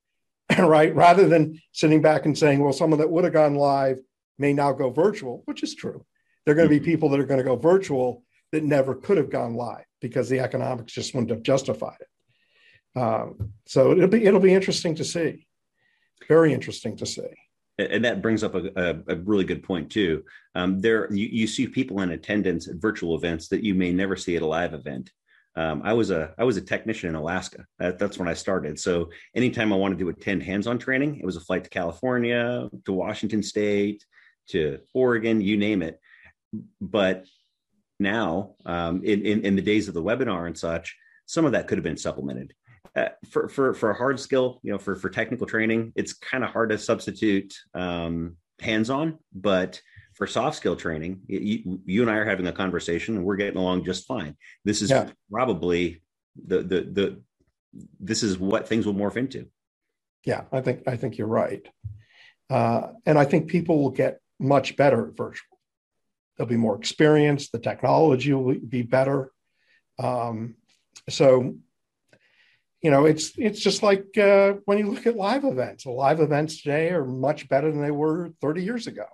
right? 0.58 0.96
Rather 0.96 1.28
than 1.28 1.60
sitting 1.74 2.02
back 2.02 2.26
and 2.26 2.38
saying, 2.38 2.64
well, 2.64 2.72
someone 2.72 3.00
that 3.00 3.12
would 3.12 3.26
have 3.26 3.34
gone 3.34 3.56
live 3.56 4.00
may 4.38 4.54
now 4.54 4.72
go 4.72 4.90
virtual, 4.90 5.44
which 5.46 5.64
is 5.64 5.76
true. 5.76 6.06
There 6.46 6.54
are 6.54 6.56
going 6.56 6.70
to 6.70 6.76
mm-hmm. 6.76 6.84
be 6.84 6.92
people 6.92 7.10
that 7.10 7.20
are 7.20 7.26
going 7.26 7.40
to 7.40 7.44
go 7.44 7.58
virtual 7.58 8.24
that 8.54 8.64
never 8.64 8.96
could 8.96 9.18
have 9.18 9.30
gone 9.30 9.54
live 9.54 9.86
because 10.00 10.30
the 10.30 10.40
economics 10.40 10.94
just 10.94 11.14
wouldn't 11.14 11.30
have 11.30 11.44
justified 11.44 11.98
it. 12.00 12.08
Um, 12.96 13.54
so 13.66 13.92
it'll 13.94 14.08
be 14.08 14.26
it'll 14.26 14.40
be 14.40 14.54
interesting 14.54 14.96
to 14.96 15.06
see, 15.06 15.48
very 16.28 16.54
interesting 16.54 16.98
to 16.98 17.06
see 17.06 17.34
and 17.90 18.06
that 18.06 18.22
brings 18.22 18.44
up 18.44 18.56
a, 18.56 18.72
a, 18.76 19.14
a 19.14 19.16
really 19.18 19.44
good 19.44 19.64
point 19.64 19.90
too. 19.90 20.24
Um, 20.56 20.80
there, 20.80 21.12
you, 21.14 21.28
you, 21.28 21.48
see 21.48 21.68
people 21.68 22.02
in 22.02 22.12
attendance 22.12 22.68
at 22.68 22.76
virtual 22.76 23.16
events 23.16 23.48
that 23.50 23.64
you 23.64 23.74
may 23.74 23.92
never 23.92 24.16
see 24.16 24.36
at 24.36 24.42
a 24.42 24.48
live 24.48 24.74
event. 24.74 25.12
Um, 25.56 25.82
I 25.84 25.94
was 25.94 26.12
a 26.12 26.34
I 26.38 26.44
was 26.44 26.58
a 26.58 26.62
technician 26.62 27.10
in 27.10 27.16
Alaska. 27.16 27.66
That, 27.80 28.00
that's 28.00 28.18
when 28.18 28.28
I 28.28 28.34
started. 28.34 28.80
So 28.80 29.10
anytime 29.36 29.74
I 29.74 29.76
wanted 29.76 30.00
to 30.00 30.10
attend 30.10 30.44
hands-on 30.44 30.80
training, 30.80 31.20
it 31.20 31.26
was 31.26 31.36
a 31.36 31.42
flight 31.42 31.64
to 31.66 31.70
California, 31.70 32.70
to 32.86 32.94
Washington 32.94 33.44
State, 33.44 34.06
to 34.50 34.80
Oregon, 34.94 35.42
you 35.42 35.58
name 35.58 35.82
it. 35.82 36.00
But 36.80 37.26
now 38.00 38.56
um, 38.66 39.04
in, 39.04 39.26
in, 39.26 39.46
in 39.46 39.56
the 39.56 39.62
days 39.62 39.88
of 39.88 39.94
the 39.94 40.04
webinar 40.04 40.48
and 40.48 40.58
such 40.58 40.98
some 41.26 41.46
of 41.46 41.52
that 41.54 41.68
could 41.68 41.78
have 41.78 41.84
been 41.84 41.98
supplemented 41.98 42.54
uh, 42.96 43.10
for 43.30 43.48
for 43.48 43.74
for 43.74 43.92
a 43.92 43.96
hard 43.96 44.20
skill 44.20 44.60
you 44.64 44.72
know 44.72 44.78
for 44.78 44.96
for 44.96 45.10
technical 45.10 45.48
training 45.48 45.94
it's 45.96 46.14
kind 46.14 46.44
of 46.44 46.50
hard 46.50 46.70
to 46.70 46.78
substitute 46.78 47.54
um, 47.74 48.36
hands-on 48.60 49.18
but 49.34 49.82
for 50.14 50.28
soft 50.28 50.58
skill 50.58 50.76
training 50.76 51.22
you, 51.28 51.80
you, 51.86 52.02
and 52.02 52.12
i 52.12 52.16
are 52.16 52.26
having 52.26 52.48
a 52.48 52.52
conversation 52.52 53.16
and 53.16 53.26
we're 53.26 53.36
getting 53.36 53.58
along 53.58 53.84
just 53.84 54.06
fine. 54.06 54.36
This 54.66 54.82
is 54.82 54.90
yeah. 54.90 55.10
probably 55.32 56.02
the 56.46 56.62
the 56.62 56.82
the 56.82 57.22
this 58.00 58.24
is 58.24 58.38
what 58.38 58.68
things 58.68 58.86
will 58.86 58.94
morph 58.94 59.18
into. 59.18 59.48
Yeah 60.26 60.44
i 60.52 60.62
think 60.62 60.84
i 60.88 60.96
think 60.96 61.18
you're 61.18 61.28
right. 61.28 61.68
Uh, 62.50 62.90
and 63.06 63.18
i 63.18 63.26
think 63.26 63.48
people 63.48 63.82
will 63.82 63.92
get 63.92 64.20
much 64.40 64.76
better 64.76 65.08
at 65.08 65.16
virtual. 65.16 65.58
They'll 66.38 66.48
be 66.48 66.58
more 66.58 66.76
experienced 66.76 67.52
the 67.52 67.60
technology 67.60 68.34
will 68.34 68.56
be 68.56 68.82
better. 68.82 69.32
Um, 69.98 70.56
so 71.10 71.56
you 72.82 72.90
know 72.90 73.06
it's 73.06 73.34
it's 73.38 73.60
just 73.60 73.84
like 73.84 74.18
uh, 74.18 74.54
when 74.66 74.78
you 74.78 74.90
look 74.90 75.06
at 75.06 75.16
live 75.16 75.44
events 75.44 75.86
live 75.86 76.20
events 76.20 76.62
today 76.62 76.90
are 76.90 77.06
much 77.06 77.48
better 77.48 77.72
than 77.72 77.82
they 77.82 77.92
were 77.92 78.32
30 78.42 78.64
years 78.64 78.88
ago. 78.88 79.06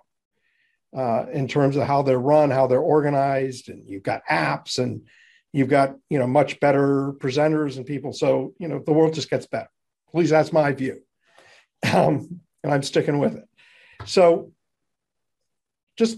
Uh, 0.95 1.25
in 1.33 1.49
terms 1.49 1.75
of 1.75 1.83
how 1.83 2.01
they're 2.01 2.17
run 2.17 2.49
how 2.49 2.65
they're 2.65 2.79
organized 2.79 3.67
and 3.67 3.87
you've 3.89 4.03
got 4.03 4.25
apps 4.25 4.79
and 4.79 5.01
you've 5.51 5.67
got 5.67 5.95
you 6.09 6.17
know 6.17 6.25
much 6.25 6.59
better 6.61 7.13
presenters 7.19 7.75
and 7.75 7.85
people. 7.85 8.13
So 8.13 8.53
you 8.57 8.69
know 8.69 8.79
the 8.79 8.93
world 8.93 9.13
just 9.13 9.29
gets 9.29 9.45
better. 9.45 9.69
At 10.07 10.15
least 10.15 10.31
that's 10.31 10.53
my 10.53 10.71
view. 10.71 11.01
Um, 11.93 12.41
and 12.63 12.73
i'm 12.73 12.83
sticking 12.83 13.19
with 13.19 13.35
it. 13.35 13.47
So 14.05 14.51
just 15.97 16.17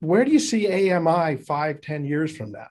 where 0.00 0.24
do 0.24 0.32
you 0.32 0.38
see 0.38 0.90
ami 0.90 1.36
five 1.36 1.82
ten 1.82 2.04
years 2.04 2.36
from 2.36 2.52
now 2.52 2.68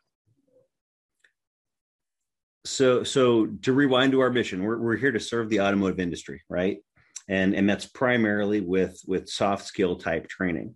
so 2.66 3.04
so 3.04 3.46
to 3.62 3.74
rewind 3.74 4.12
to 4.12 4.20
our 4.20 4.32
mission 4.32 4.64
we're, 4.64 4.78
we're 4.78 4.98
here 4.98 5.12
to 5.12 5.20
serve 5.20 5.50
the 5.50 5.62
automotive 5.62 6.00
industry 6.00 6.42
right? 6.50 6.80
And 7.28 7.56
and 7.56 7.68
that's 7.70 7.86
primarily 7.86 8.62
with 8.62 9.02
with 9.08 9.30
soft 9.30 9.66
skill 9.66 9.96
type 9.96 10.28
training. 10.28 10.76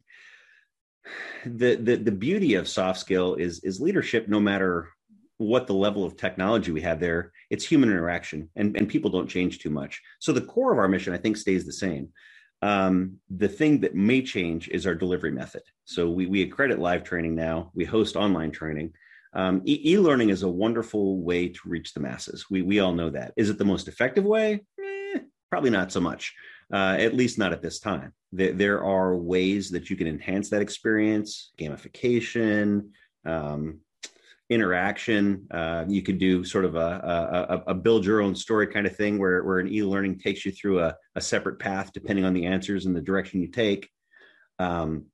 The 1.45 1.75
the, 1.75 1.95
the 1.95 2.11
beauty 2.11 2.55
of 2.55 2.67
soft 2.67 2.99
skill 2.99 3.35
is 3.35 3.63
is 3.63 3.79
leadership 3.79 4.27
no 4.27 4.39
matter 4.39 4.89
what 5.37 5.67
the 5.67 5.73
level 5.73 6.03
of 6.03 6.17
technology 6.17 6.71
we 6.71 6.81
have 6.81 6.99
there 6.99 7.31
it's 7.49 7.65
human 7.65 7.89
interaction 7.89 8.49
and, 8.57 8.75
and 8.75 8.89
people 8.89 9.09
don't 9.09 9.29
change 9.29 9.59
too 9.59 9.69
much. 9.69 10.01
So 10.19 10.33
the 10.33 10.41
core 10.41 10.71
of 10.71 10.79
our 10.79 10.87
mission 10.87 11.13
i 11.13 11.17
think 11.17 11.37
stays 11.37 11.65
the 11.65 11.73
same. 11.73 12.09
Um, 12.61 13.19
the 13.29 13.47
thing 13.47 13.79
that 13.81 13.95
may 13.95 14.21
change 14.21 14.67
is 14.67 14.85
our 14.85 14.95
delivery 14.95 15.31
method. 15.31 15.61
So 15.85 16.09
we, 16.09 16.25
we 16.25 16.41
accredit 16.41 16.77
live 16.77 17.05
training 17.05 17.33
now. 17.33 17.71
We 17.73 17.85
host 17.85 18.17
online 18.17 18.51
training 18.51 18.91
um, 19.33 19.61
e- 19.65 19.97
learning 19.97 20.29
is 20.29 20.43
a 20.43 20.49
wonderful 20.49 21.21
way 21.21 21.49
to 21.49 21.59
reach 21.65 21.93
the 21.93 21.99
masses. 21.99 22.45
We 22.49 22.61
we 22.61 22.79
all 22.79 22.93
know 22.93 23.09
that. 23.11 23.33
Is 23.37 23.49
it 23.49 23.57
the 23.57 23.65
most 23.65 23.87
effective 23.87 24.23
way? 24.23 24.63
Eh, 24.79 25.19
probably 25.49 25.69
not 25.69 25.91
so 25.91 25.99
much. 25.99 26.33
Uh, 26.71 26.95
at 26.99 27.15
least 27.15 27.37
not 27.37 27.51
at 27.51 27.61
this 27.61 27.79
time. 27.79 28.13
There, 28.31 28.53
there 28.53 28.83
are 28.83 29.15
ways 29.15 29.71
that 29.71 29.89
you 29.89 29.95
can 29.95 30.07
enhance 30.07 30.49
that 30.49 30.61
experience, 30.61 31.51
gamification, 31.59 32.89
um, 33.25 33.79
interaction. 34.49 35.47
Uh, 35.51 35.85
you 35.87 36.01
could 36.01 36.19
do 36.19 36.43
sort 36.43 36.65
of 36.65 36.75
a, 36.75 37.63
a, 37.67 37.71
a, 37.71 37.73
build 37.73 38.05
your 38.05 38.21
own 38.21 38.35
story 38.35 38.67
kind 38.67 38.85
of 38.85 38.95
thing 38.95 39.17
where, 39.17 39.43
where 39.43 39.59
an 39.59 39.71
e-learning 39.71 40.19
takes 40.19 40.45
you 40.45 40.51
through 40.51 40.79
a, 40.79 40.95
a 41.15 41.21
separate 41.21 41.59
path 41.59 41.91
depending 41.93 42.25
on 42.25 42.33
the 42.33 42.45
answers 42.45 42.85
and 42.85 42.95
the 42.95 43.01
direction 43.01 43.41
you 43.41 43.47
take. 43.47 43.89
Um, 44.57 45.05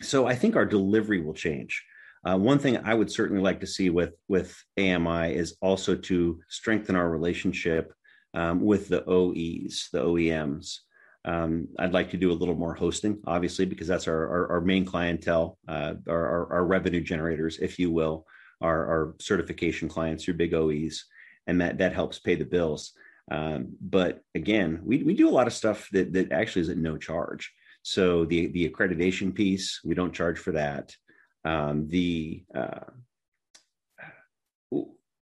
so 0.00 0.26
I 0.26 0.34
think 0.34 0.56
our 0.56 0.66
delivery 0.66 1.20
will 1.20 1.34
change. 1.34 1.82
Uh, 2.24 2.36
one 2.36 2.58
thing 2.58 2.78
I 2.84 2.94
would 2.94 3.10
certainly 3.10 3.42
like 3.42 3.60
to 3.60 3.66
see 3.66 3.90
with 3.90 4.14
with 4.28 4.56
AMI 4.78 5.34
is 5.34 5.56
also 5.60 5.96
to 5.96 6.40
strengthen 6.48 6.94
our 6.94 7.08
relationship 7.08 7.92
um, 8.34 8.60
with 8.60 8.88
the 8.88 9.04
OEs, 9.08 9.88
the 9.92 10.02
OEMs. 10.02 10.78
Um, 11.24 11.68
I'd 11.78 11.92
like 11.92 12.10
to 12.10 12.16
do 12.16 12.32
a 12.32 12.34
little 12.34 12.54
more 12.54 12.74
hosting, 12.74 13.20
obviously, 13.26 13.64
because 13.64 13.88
that's 13.88 14.08
our 14.08 14.28
our, 14.28 14.52
our 14.52 14.60
main 14.60 14.84
clientele, 14.84 15.58
uh, 15.68 15.94
our, 16.08 16.26
our, 16.26 16.52
our, 16.54 16.64
revenue 16.64 17.00
generators, 17.00 17.58
if 17.58 17.78
you 17.78 17.90
will, 17.90 18.26
our, 18.60 18.86
our 18.86 19.14
certification 19.20 19.88
clients, 19.88 20.26
your 20.26 20.34
big 20.34 20.54
OEs, 20.54 21.04
and 21.46 21.60
that 21.60 21.78
that 21.78 21.94
helps 21.94 22.18
pay 22.18 22.34
the 22.34 22.44
bills. 22.44 22.92
Um, 23.30 23.76
but 23.80 24.20
again, 24.34 24.80
we, 24.82 25.02
we 25.04 25.14
do 25.14 25.28
a 25.28 25.30
lot 25.30 25.46
of 25.46 25.52
stuff 25.52 25.88
that 25.92 26.12
that 26.12 26.32
actually 26.32 26.62
is 26.62 26.68
at 26.68 26.76
no 26.76 26.96
charge. 26.96 27.52
So 27.82 28.24
the 28.24 28.46
the 28.48 28.68
accreditation 28.68 29.34
piece, 29.34 29.80
we 29.84 29.94
don't 29.94 30.14
charge 30.14 30.38
for 30.38 30.52
that 30.52 30.94
um, 31.44 31.88
the 31.88 32.44
uh, 32.54 32.80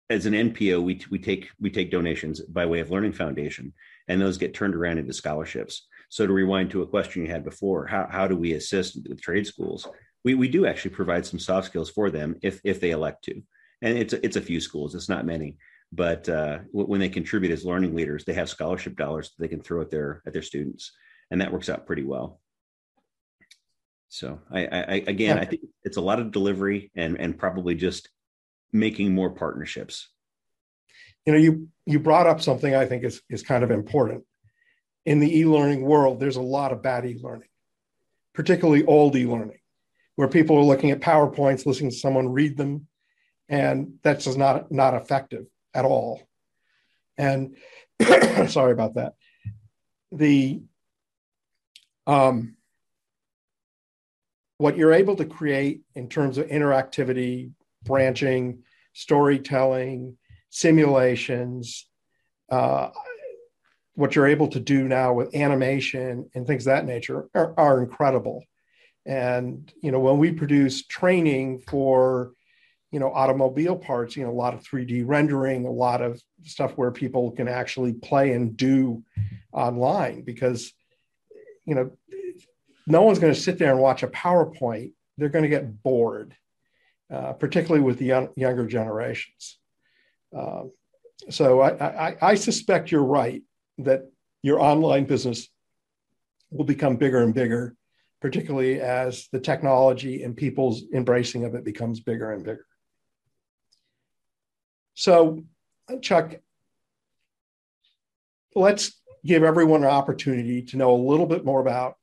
as 0.10 0.26
an 0.26 0.34
NPO, 0.34 0.84
we, 0.84 1.02
we 1.10 1.18
take 1.18 1.50
we 1.60 1.70
take 1.70 1.92
donations 1.92 2.42
by 2.42 2.66
way 2.66 2.80
of 2.80 2.92
Learning 2.92 3.12
Foundation, 3.12 3.74
and 4.08 4.22
those 4.22 4.38
get 4.38 4.54
turned 4.54 4.76
around 4.76 5.00
into 5.00 5.14
scholarships. 5.14 5.88
So 6.10 6.28
to 6.28 6.34
rewind 6.34 6.70
to 6.72 6.84
a 6.84 6.88
question 6.88 7.24
you 7.24 7.32
had 7.32 7.44
before, 7.44 7.88
how, 7.88 8.08
how 8.10 8.28
do 8.28 8.36
we 8.36 8.54
assist 8.54 9.00
with 9.10 9.22
trade 9.22 9.48
schools? 9.48 9.88
We, 10.24 10.36
we 10.36 10.48
do 10.48 10.68
actually 10.68 10.92
provide 10.92 11.26
some 11.26 11.40
soft 11.40 11.68
skills 11.68 11.90
for 11.90 12.12
them 12.12 12.36
if 12.44 12.62
if 12.64 12.80
they 12.80 12.92
elect 12.92 13.24
to, 13.26 13.42
and 13.82 13.98
it's 13.98 14.14
it's 14.14 14.38
a 14.38 14.42
few 14.42 14.60
schools, 14.60 14.94
it's 14.94 15.10
not 15.10 15.26
many, 15.26 15.58
but 15.92 16.30
uh, 16.30 16.60
when 16.72 17.00
they 17.00 17.10
contribute 17.10 17.52
as 17.52 17.66
learning 17.66 17.96
leaders, 17.96 18.26
they 18.26 18.34
have 18.34 18.50
scholarship 18.50 18.96
dollars 18.96 19.30
that 19.30 19.44
they 19.44 19.48
can 19.48 19.62
throw 19.62 19.82
at 19.82 19.90
their 19.90 20.22
at 20.28 20.34
their 20.34 20.42
students, 20.42 20.92
and 21.32 21.42
that 21.42 21.52
works 21.52 21.70
out 21.70 21.88
pretty 21.88 22.04
well. 22.04 22.40
So 24.16 24.40
I, 24.50 24.66
I 24.66 25.04
again, 25.08 25.36
yeah. 25.36 25.42
I 25.42 25.46
think 25.46 25.64
it's 25.84 25.98
a 25.98 26.02
lot 26.02 26.22
of 26.22 26.32
delivery 26.32 26.90
and 26.96 27.20
and 27.20 27.38
probably 27.38 27.76
just 27.76 28.10
making 28.72 29.14
more 29.14 29.32
partnerships. 29.32 30.08
You 31.26 31.34
know, 31.34 31.40
you 31.40 31.68
you 31.86 32.00
brought 32.00 32.26
up 32.26 32.42
something 32.42 32.74
I 32.74 32.86
think 32.86 33.04
is 33.04 33.22
is 33.30 33.44
kind 33.44 33.62
of 33.62 33.72
important. 33.72 34.24
In 35.06 35.20
the 35.20 35.40
e-learning 35.40 35.82
world, 35.82 36.22
there's 36.22 36.38
a 36.38 36.42
lot 36.42 36.72
of 36.72 36.82
bad 36.82 37.06
e-learning, 37.06 37.50
particularly 38.34 38.86
old 38.86 39.18
e-learning, 39.18 39.60
where 40.16 40.30
people 40.30 40.58
are 40.58 40.64
looking 40.64 40.92
at 40.92 41.02
PowerPoints, 41.02 41.66
listening 41.66 41.92
to 41.92 41.98
someone 41.98 42.30
read 42.30 42.56
them, 42.56 42.88
and 43.50 43.96
that's 44.02 44.24
just 44.24 44.38
not 44.38 44.72
not 44.72 44.94
effective 44.94 45.46
at 45.74 45.84
all. 45.84 46.22
And 47.18 47.58
sorry 48.48 48.72
about 48.72 48.96
that. 48.96 49.16
The 50.14 50.62
um, 52.08 52.55
what 54.58 54.78
you're 54.78 54.94
able 54.94 55.16
to 55.18 55.26
create 55.26 55.82
in 55.96 56.08
terms 56.08 56.38
of 56.38 56.48
interactivity, 56.48 57.52
branching, 57.84 58.64
storytelling, 58.94 60.18
simulations, 60.50 61.88
uh, 62.50 62.90
what 63.96 64.16
you're 64.16 64.28
able 64.28 64.48
to 64.50 64.60
do 64.60 64.88
now 64.88 65.14
with 65.14 65.36
animation 65.36 66.30
and 66.36 66.46
things 66.46 66.68
of 66.68 66.72
that 66.72 66.86
nature 66.86 67.28
are, 67.34 67.54
are 67.58 67.82
incredible. 67.82 68.44
And 69.06 69.72
you 69.82 69.92
know, 69.92 70.00
when 70.00 70.18
we 70.18 70.32
produce 70.32 70.86
training 70.86 71.62
for 71.68 72.32
you 72.92 73.00
know 73.00 73.12
automobile 73.12 73.76
parts, 73.76 74.16
you 74.16 74.24
know, 74.24 74.32
a 74.32 74.34
lot 74.34 74.54
of 74.54 74.64
3D 74.64 75.04
rendering, 75.06 75.66
a 75.66 75.72
lot 75.72 76.02
of 76.02 76.22
stuff 76.44 76.72
where 76.74 76.92
people 76.92 77.32
can 77.32 77.48
actually 77.48 77.94
play 77.94 78.32
and 78.34 78.56
do 78.56 79.04
online 79.52 80.24
because 80.24 80.74
you 81.66 81.76
know 81.76 81.92
no 82.88 83.02
one's 83.02 83.20
going 83.20 83.34
to 83.34 83.40
sit 83.40 83.58
there 83.58 83.72
and 83.72 83.80
watch 83.80 84.04
a 84.04 84.08
PowerPoint. 84.08 84.94
They're 85.18 85.30
going 85.30 85.44
to 85.44 85.50
get 85.50 85.82
bored, 85.82 86.36
uh, 87.12 87.34
particularly 87.34 87.84
with 87.84 87.98
the 87.98 88.06
young, 88.06 88.30
younger 88.36 88.68
generations. 88.68 89.58
Um, 90.36 90.72
so 91.30 91.62
I, 91.62 92.10
I, 92.10 92.18
I 92.22 92.36
suspect 92.36 92.92
you're 92.92 93.04
right 93.04 93.42
that 93.80 94.12
your 94.44 94.60
online 94.60 95.06
business 95.06 95.48
will 96.52 96.66
become 96.66 96.98
bigger 96.98 97.24
and 97.24 97.34
bigger, 97.34 97.76
particularly 98.22 98.80
as 98.82 99.28
the 99.32 99.40
technology 99.40 100.24
and 100.24 100.38
people's 100.38 100.84
embracing 100.94 101.46
of 101.46 101.56
it 101.56 101.64
becomes 101.64 102.00
bigger 102.00 102.32
and 102.32 102.44
bigger. 102.44 102.66
So, 104.94 105.44
Chuck, 106.02 106.36
let's 108.56 109.02
give 109.26 109.44
everyone 109.44 109.84
an 109.84 109.90
opportunity 109.90 110.62
to 110.62 110.78
know 110.78 110.94
a 110.96 111.06
little 111.10 111.26
bit 111.26 111.44
more 111.44 111.60
about 111.60 111.96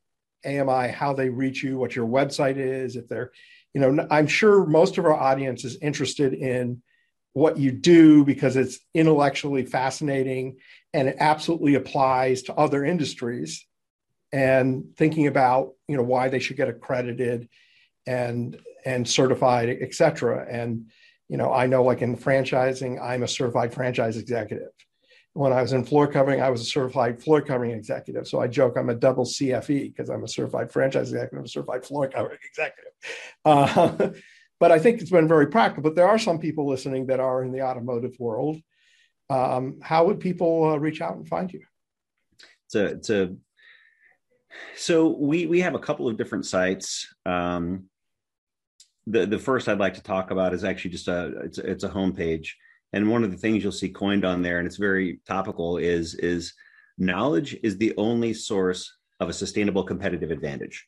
AMI, 0.45 0.89
how 0.89 1.13
they 1.13 1.29
reach 1.29 1.63
you, 1.63 1.79
what 1.79 1.97
your 1.97 2.07
website 2.07 2.57
is, 2.57 2.97
if 2.97 3.09
they're, 3.09 3.33
you 3.75 3.81
know, 3.81 4.07
I'm 4.11 4.27
sure 4.27 4.67
most 4.67 4.99
of 4.99 5.05
our 5.05 5.15
audience 5.15 5.65
is 5.65 5.79
interested 5.81 6.35
in 6.35 6.83
what 7.33 7.59
you 7.59 7.73
do 7.73 8.25
because 8.25 8.57
it's 8.57 8.79
intellectually 8.95 9.65
fascinating 9.65 10.59
and 10.93 11.09
it 11.09 11.17
absolutely 11.19 11.75
applies 11.75 12.43
to 12.43 12.55
other 12.55 12.85
industries 12.85 13.67
and 14.33 14.85
thinking 14.97 15.27
about, 15.27 15.73
you 15.89 15.97
know, 15.97 16.03
why 16.03 16.29
they 16.29 16.39
should 16.39 16.57
get 16.57 16.69
accredited 16.69 17.49
and 18.07 18.61
and 18.85 19.09
certified, 19.09 19.69
et 19.81 19.95
cetera. 19.95 20.45
And, 20.51 20.91
you 21.29 21.37
know, 21.37 21.53
I 21.53 21.67
know 21.67 21.85
like 21.85 22.03
in 22.03 22.17
franchising, 22.17 23.01
I'm 23.01 23.23
a 23.23 23.29
certified 23.29 23.73
franchise 23.73 24.17
executive 24.17 24.73
when 25.35 25.53
I 25.53 25.63
was 25.63 25.73
in 25.73 25.85
floor 25.85 26.07
covering, 26.07 26.43
I 26.43 26.51
was 26.51 26.61
a 26.61 26.65
certified 26.65 27.23
floor 27.23 27.41
covering 27.41 27.71
executive. 27.71 28.29
So 28.29 28.41
I 28.41 28.49
joke 28.49 28.77
I'm 28.77 28.91
a 28.91 28.95
double 28.95 29.25
CFE 29.25 29.95
because 29.95 30.11
I'm 30.11 30.25
a 30.25 30.29
certified 30.29 30.71
franchise 30.71 31.13
executive, 31.13 31.45
a 31.45 31.49
certified 31.49 31.85
floor 31.85 32.09
covering 32.09 32.39
executive. 32.47 32.93
Uh, 33.45 34.11
but 34.61 34.73
I 34.73 34.79
think 34.79 35.01
it's 35.01 35.11
been 35.11 35.29
very 35.29 35.47
practical. 35.47 35.83
But 35.83 35.97
there 35.97 36.09
are 36.09 36.19
some 36.19 36.39
people 36.39 36.69
listening 36.69 37.07
that 37.07 37.21
are 37.21 37.43
in 37.43 37.53
the 37.53 37.63
automotive 37.63 38.15
world. 38.19 38.61
Um, 39.31 39.79
how 39.81 40.05
would 40.07 40.21
people 40.21 40.71
uh, 40.71 40.77
reach 40.77 41.01
out 41.01 41.17
and 41.17 41.27
find 41.27 41.51
you? 41.51 41.63
It's 42.67 42.75
a, 42.75 42.85
it's 42.85 43.11
a 43.11 43.35
so 44.77 45.09
we 45.09 45.47
we 45.47 45.61
have 45.61 45.75
a 45.75 45.79
couple 45.79 46.09
of 46.09 46.17
different 46.17 46.47
sites. 46.47 47.13
Um, 47.27 47.85
the 49.07 49.27
the 49.27 49.39
first 49.39 49.69
I'd 49.69 49.79
like 49.79 49.95
to 49.95 50.03
talk 50.03 50.31
about 50.31 50.55
is 50.55 50.65
actually 50.65 50.93
just 50.93 51.09
a 51.09 51.41
it's 51.45 51.59
it's 51.59 51.85
a 51.85 51.89
homepage, 51.89 52.49
and 52.93 53.11
one 53.11 53.25
of 53.25 53.31
the 53.31 53.37
things 53.37 53.63
you'll 53.63 53.73
see 53.73 53.89
coined 53.89 54.25
on 54.25 54.43
there, 54.43 54.59
and 54.59 54.67
it's 54.67 54.77
very 54.77 55.21
topical, 55.27 55.79
is 55.79 56.15
is 56.15 56.53
knowledge 56.99 57.57
is 57.63 57.79
the 57.79 57.95
only 57.97 58.35
source 58.35 58.93
of 59.21 59.29
a 59.29 59.33
sustainable 59.33 59.83
competitive 59.83 60.31
advantage 60.31 60.87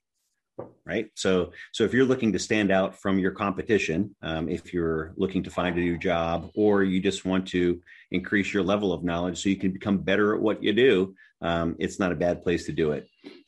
right? 0.87 1.07
So 1.14 1.53
so 1.73 1.85
if 1.85 1.93
you're 1.93 2.05
looking 2.05 2.33
to 2.33 2.38
stand 2.38 2.71
out 2.71 3.01
from 3.01 3.19
your 3.19 3.33
competition 3.33 4.14
um, 4.23 4.49
if 4.49 4.73
you're 4.73 5.12
looking 5.17 5.43
to 5.43 5.51
find 5.51 5.77
a 5.77 5.81
new 5.81 5.99
job 5.99 6.51
or 6.55 6.83
you 6.83 7.01
just 7.01 7.25
want 7.25 7.47
to 7.49 7.81
increase 8.11 8.53
your 8.53 8.62
level 8.62 8.93
of 8.93 9.03
knowledge 9.03 9.43
so 9.43 9.49
you 9.49 9.57
can 9.57 9.73
become 9.73 9.99
better 9.99 10.35
at 10.35 10.40
what 10.40 10.62
you 10.62 10.73
do 10.73 11.14
um, 11.43 11.77
it's 11.79 11.99
not 11.99 12.12
a 12.12 12.17
bad 12.17 12.43
place 12.43 12.67
to 12.67 12.73
do 12.73 12.93
it. 12.93 13.07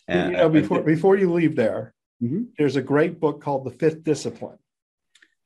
Uh, 0.09 0.27
you 0.27 0.33
know, 0.33 0.49
before 0.49 0.83
before 0.83 1.17
you 1.17 1.33
leave 1.33 1.57
there 1.57 1.95
mm-hmm. 2.23 2.45
there's 2.59 2.77
a 2.77 2.83
great 2.83 3.21
book 3.21 3.41
called 3.41 3.65
the 3.65 3.71
fifth 3.71 4.03
discipline. 4.03 4.59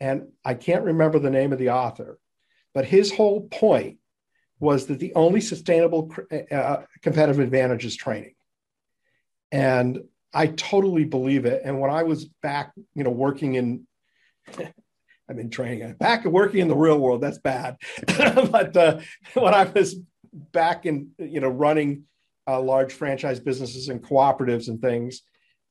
And 0.01 0.29
i 0.45 0.55
can't 0.55 0.85
remember 0.85 1.19
the 1.19 1.31
name 1.31 1.53
of 1.53 1.59
the 1.59 1.71
author 1.71 2.19
but 2.75 2.85
his 2.85 3.13
whole 3.13 3.43
point 3.49 3.99
was 4.59 4.87
that 4.87 4.99
the 4.99 5.15
only 5.15 5.41
sustainable 5.41 6.13
uh, 6.33 6.55
uh 6.55 6.83
competitive 7.03 7.41
advantage 7.41 7.85
is 7.85 7.97
training 7.97 8.35
and 9.53 10.01
I 10.33 10.47
totally 10.49 11.05
believe 11.05 11.45
it. 11.45 11.63
And 11.65 11.81
when 11.81 11.91
I 11.91 12.05
was 12.05 12.27
back, 12.43 12.73
you 12.95 13.05
know, 13.05 13.11
working 13.11 13.55
in, 13.55 13.87
I've 14.59 15.37
been 15.37 15.51
training 15.51 15.95
back 15.95 16.25
working 16.25 16.61
in 16.61 16.69
the 16.69 16.77
real 16.77 16.99
world. 16.99 17.21
That's 17.21 17.39
bad. 17.39 17.77
but 18.07 18.77
uh, 18.77 19.01
when 19.35 19.55
I 19.55 19.65
was 19.65 19.97
back 20.33 20.87
in, 20.87 21.11
you 21.19 21.41
know, 21.41 21.49
running 21.49 22.05
uh, 22.49 22.61
large 22.61 22.93
franchise 22.93 23.39
businesses 23.39 23.89
and 23.89 24.03
cooperatives 24.03 24.69
and 24.69 24.81
things, 24.81 25.23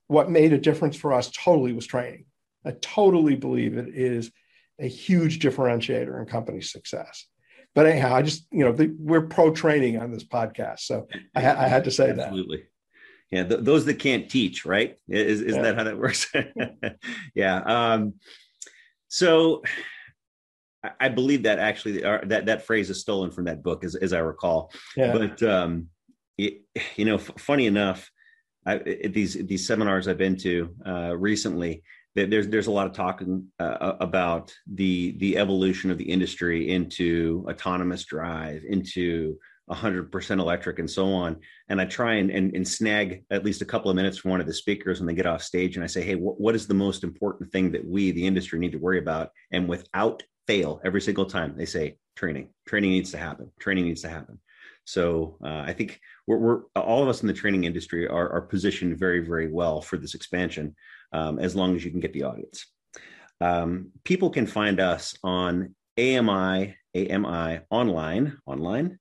what 0.08 0.30
made 0.32 0.54
a 0.54 0.58
difference 0.58 0.96
for 0.96 1.14
us 1.14 1.30
totally 1.32 1.74
was 1.74 1.86
training. 1.86 2.26
I 2.66 2.72
totally 2.72 3.36
believe 3.36 3.78
it 3.78 3.90
is 3.90 4.32
a 4.80 4.88
huge 4.88 5.40
differentiator 5.40 6.20
in 6.20 6.26
company 6.26 6.62
success. 6.62 7.26
But 7.76 7.86
anyhow, 7.86 8.16
I 8.16 8.24
just, 8.24 8.48
you 8.52 8.66
know, 8.66 8.72
the, 8.72 8.96
we're 8.98 9.28
pro 9.28 9.52
training 9.52 9.98
on 9.98 10.12
this 10.12 10.24
podcast. 10.24 10.80
So 10.80 11.08
I, 11.36 11.42
I 11.42 11.68
had 11.68 11.84
to 11.84 11.92
say 11.92 12.10
Absolutely. 12.10 12.16
that. 12.16 12.28
Absolutely 12.28 12.64
yeah 13.32 13.44
th- 13.44 13.62
those 13.62 13.86
that 13.86 13.96
can't 13.96 14.30
teach 14.30 14.66
right 14.66 14.98
is, 15.08 15.42
isn't 15.42 15.64
yeah. 15.64 15.72
that 15.72 15.76
how 15.76 15.84
that 15.84 15.98
works 15.98 16.32
yeah 17.36 17.58
um, 17.58 18.14
so 19.08 19.62
I, 21.00 21.10
believe 21.10 21.44
that 21.44 21.60
actually 21.60 22.04
uh, 22.04 22.20
that 22.26 22.46
that 22.46 22.66
phrase 22.66 22.90
is 22.90 23.02
stolen 23.02 23.32
from 23.32 23.46
that 23.46 23.64
book 23.64 23.84
as, 23.84 23.96
as 23.96 24.14
i 24.14 24.20
recall 24.20 24.72
yeah. 24.96 25.12
but 25.12 25.44
um, 25.44 25.88
it, 26.38 26.62
you 26.96 27.06
know 27.06 27.16
f- 27.16 27.32
funny 27.38 27.66
enough 27.66 28.10
I, 28.66 28.78
these 28.78 29.34
these 29.34 29.66
seminars 29.68 30.08
i've 30.08 30.18
been 30.18 30.38
to 30.38 30.76
uh, 30.86 31.18
recently 31.18 31.84
there's 32.16 32.48
there's 32.48 32.68
a 32.68 32.72
lot 32.72 32.88
of 32.88 32.94
talking 32.94 33.46
uh, 33.60 33.94
about 34.00 34.54
the 34.74 35.16
the 35.20 35.38
evolution 35.38 35.92
of 35.92 35.98
the 35.98 36.10
industry 36.10 36.72
into 36.72 37.46
autonomous 37.50 38.06
drive 38.06 38.64
into 38.68 39.38
100% 39.70 40.40
electric 40.40 40.80
and 40.80 40.90
so 40.90 41.14
on. 41.14 41.38
And 41.70 41.80
i 41.80 41.86
try 41.86 42.16
and, 42.16 42.32
and, 42.32 42.56
and, 42.56 42.68
snag 42.68 43.24
at 43.30 43.46
least 43.46 43.62
a 43.62 43.66
couple 43.66 43.90
of 43.90 43.96
minutes 43.96 44.18
from 44.18 44.32
one 44.32 44.42
of 44.42 44.48
the 44.48 44.54
speakers 44.54 45.00
when 45.00 45.08
they 45.08 45.14
get 45.14 45.28
off 45.28 45.44
stage 45.44 45.76
and 45.76 45.84
i 45.84 45.88
say 45.88 46.02
hey 46.02 46.16
wh- 46.16 46.40
what 46.40 46.56
is 46.56 46.66
the 46.68 46.74
most 46.74 47.04
important 47.04 47.52
thing 47.52 47.72
that 47.72 47.86
we 47.86 48.12
the 48.12 48.26
industry 48.26 48.60
need 48.60 48.72
to 48.72 48.80
worry 48.80 49.00
about? 49.00 49.30
And 49.52 49.70
without 49.70 50.24
fail 50.48 50.82
every 50.84 51.02
single 51.02 51.26
time 51.26 51.54
they 51.56 51.66
say 51.66 51.98
training. 52.16 52.50
Training 52.68 52.90
needs 52.90 53.12
to 53.12 53.18
happen. 53.18 53.52
Training 53.60 53.86
needs 53.86 54.02
to 54.02 54.10
happen. 54.10 54.40
So 54.86 55.38
uh, 55.46 55.64
i 55.68 55.74
think 55.74 56.00
we're, 56.26 56.38
we're, 56.38 56.62
all 56.76 57.04
of 57.04 57.10
us 57.10 57.22
in 57.22 57.28
the 57.28 57.34
training 57.34 57.66
industry 57.66 58.08
are, 58.08 58.30
are 58.32 58.42
positioned 58.42 58.98
very 58.98 59.20
very 59.20 59.52
well 59.52 59.82
for 59.82 59.98
this 59.98 60.16
expansion 60.16 60.76
um, 61.12 61.40
as 61.40 61.56
long 61.56 61.76
as 61.76 61.84
you 61.84 61.92
can 61.92 62.00
get 62.00 62.14
the 62.14 62.24
audience 62.24 62.66
um, 63.42 63.92
people 64.04 64.30
can 64.30 64.46
find 64.46 64.80
us 64.80 65.16
on 65.24 65.76
ami 65.98 66.76
ami 66.96 67.60
online 67.70 68.38
online 68.46 69.00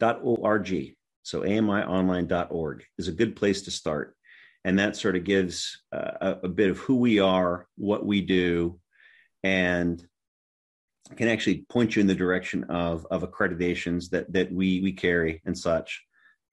.org. 0.00 0.94
So 1.22 1.40
amionline.org 1.40 2.84
is 2.98 3.08
a 3.08 3.12
good 3.12 3.36
place 3.36 3.62
to 3.62 3.70
start. 3.70 4.16
And 4.64 4.78
that 4.78 4.96
sort 4.96 5.16
of 5.16 5.24
gives 5.24 5.80
uh, 5.92 6.12
a, 6.20 6.30
a 6.44 6.48
bit 6.48 6.70
of 6.70 6.78
who 6.78 6.96
we 6.96 7.20
are, 7.20 7.66
what 7.76 8.04
we 8.04 8.20
do, 8.20 8.80
and 9.42 10.04
can 11.16 11.28
actually 11.28 11.64
point 11.68 11.94
you 11.94 12.00
in 12.00 12.08
the 12.08 12.14
direction 12.14 12.64
of, 12.64 13.06
of 13.10 13.22
accreditations 13.22 14.10
that, 14.10 14.32
that 14.32 14.52
we, 14.52 14.80
we 14.80 14.92
carry 14.92 15.40
and 15.44 15.56
such. 15.56 16.02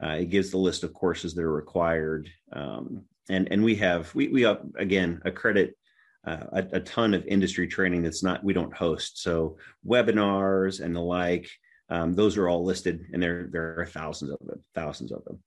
Uh, 0.03 0.17
it 0.19 0.29
gives 0.29 0.51
the 0.51 0.58
list 0.58 0.84
of 0.84 0.93
courses 0.93 1.34
that 1.34 1.43
are 1.43 1.51
required. 1.51 2.29
Um, 2.51 3.06
and, 3.30 3.52
and 3.52 3.64
we 3.64 3.76
have, 3.76 4.14
we, 4.16 4.28
we 4.28 4.44
again, 4.44 5.22
accredit 5.26 5.78
uh, 6.26 6.46
a, 6.54 6.68
a, 6.74 6.80
ton 6.80 7.14
of 7.14 7.26
industry 7.26 7.68
training 7.68 8.02
that's 8.02 8.24
not 8.24 8.42
we 8.46 8.54
don't 8.54 8.74
host 8.74 9.22
so 9.22 9.58
webinars 9.86 10.80
and 10.80 10.96
the 10.96 11.02
like 11.02 11.50
um, 11.90 12.14
those 12.14 12.38
are 12.38 12.50
all 12.50 12.64
listed, 12.64 13.06
and 13.14 13.22
there 13.22 13.48
there 13.52 13.80
are 13.80 13.86
thousands 13.86 14.32
of 14.32 14.40
them, 14.40 14.64
thousands 14.74 15.12
of 15.12 15.24
them. 15.26 15.44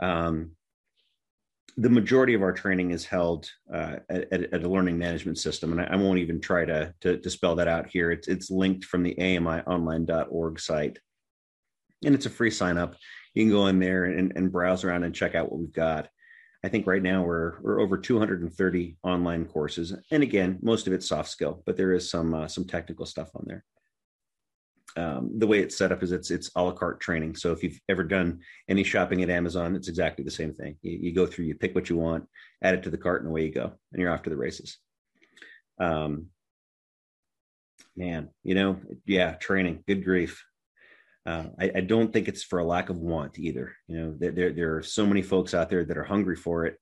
Um, 0.00 0.50
the 1.76 1.90
majority 1.90 2.34
of 2.34 2.42
our 2.42 2.52
training 2.52 2.92
is 2.92 3.04
held 3.04 3.50
uh, 3.72 3.96
at, 4.08 4.32
at, 4.32 4.62
a 4.62 4.68
learning 4.68 4.98
management 4.98 5.38
system, 5.38 5.72
and 5.72 5.80
I, 5.80 5.84
I 5.92 5.96
won't 5.96 6.20
even 6.20 6.40
try 6.40 6.64
to, 6.64 6.94
to, 7.00 7.18
to 7.18 7.30
spell 7.30 7.56
that 7.56 7.68
out 7.68 7.88
here. 7.88 8.10
It's 8.10 8.28
it's 8.28 8.50
linked 8.50 8.84
from 8.84 9.02
the 9.02 9.14
AMIOnline.org 9.14 10.60
site, 10.60 10.98
and 12.04 12.14
it's 12.14 12.26
a 12.26 12.30
free 12.30 12.50
sign 12.50 12.78
up. 12.78 12.96
You 13.34 13.44
can 13.44 13.52
go 13.52 13.66
in 13.66 13.78
there 13.78 14.04
and, 14.04 14.32
and 14.36 14.52
browse 14.52 14.84
around 14.84 15.04
and 15.04 15.14
check 15.14 15.34
out 15.34 15.50
what 15.50 15.60
we've 15.60 15.72
got. 15.72 16.08
I 16.64 16.68
think 16.68 16.86
right 16.86 17.02
now 17.02 17.22
we're 17.22 17.60
we're 17.60 17.80
over 17.80 17.98
230 17.98 18.96
online 19.02 19.44
courses, 19.44 19.94
and 20.10 20.22
again, 20.22 20.58
most 20.62 20.86
of 20.86 20.92
it's 20.92 21.08
soft 21.08 21.28
skill, 21.28 21.62
but 21.66 21.76
there 21.76 21.92
is 21.92 22.10
some 22.10 22.34
uh, 22.34 22.48
some 22.48 22.64
technical 22.64 23.06
stuff 23.06 23.30
on 23.34 23.44
there 23.46 23.64
um, 24.96 25.30
the 25.38 25.46
way 25.46 25.58
it's 25.58 25.76
set 25.76 25.92
up 25.92 26.02
is 26.02 26.12
it's 26.12 26.30
it's 26.30 26.50
a 26.54 26.62
la 26.62 26.72
carte 26.72 27.00
training. 27.00 27.34
So 27.34 27.52
if 27.52 27.62
you've 27.62 27.80
ever 27.88 28.04
done 28.04 28.40
any 28.68 28.84
shopping 28.84 29.22
at 29.22 29.30
Amazon, 29.30 29.74
it's 29.74 29.88
exactly 29.88 30.24
the 30.24 30.30
same 30.30 30.54
thing. 30.54 30.76
You, 30.82 30.98
you, 31.02 31.12
go 31.12 31.26
through, 31.26 31.46
you 31.46 31.54
pick 31.54 31.74
what 31.74 31.88
you 31.88 31.96
want, 31.96 32.26
add 32.62 32.74
it 32.74 32.82
to 32.84 32.90
the 32.90 32.98
cart, 32.98 33.22
and 33.22 33.30
away 33.30 33.46
you 33.46 33.52
go, 33.52 33.72
and 33.92 34.00
you're 34.00 34.12
off 34.12 34.22
to 34.22 34.30
the 34.30 34.36
races. 34.36 34.78
Um, 35.80 36.26
man, 37.96 38.28
you 38.44 38.54
know, 38.54 38.80
yeah, 39.04 39.34
training, 39.34 39.82
good 39.86 40.04
grief. 40.04 40.44
Uh, 41.26 41.46
I, 41.58 41.72
I, 41.76 41.80
don't 41.80 42.12
think 42.12 42.28
it's 42.28 42.42
for 42.42 42.58
a 42.58 42.64
lack 42.66 42.90
of 42.90 42.98
want 42.98 43.38
either. 43.38 43.74
You 43.88 43.98
know, 43.98 44.14
there, 44.18 44.52
there 44.52 44.76
are 44.76 44.82
so 44.82 45.06
many 45.06 45.22
folks 45.22 45.54
out 45.54 45.70
there 45.70 45.82
that 45.82 45.96
are 45.96 46.04
hungry 46.04 46.36
for 46.36 46.66
it. 46.66 46.78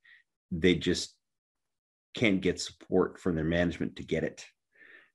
They 0.51 0.75
just 0.75 1.15
can't 2.15 2.41
get 2.41 2.61
support 2.61 3.21
from 3.21 3.37
their 3.37 3.45
management 3.45 3.97
to 3.97 4.03
get 4.03 4.25
it. 4.25 4.45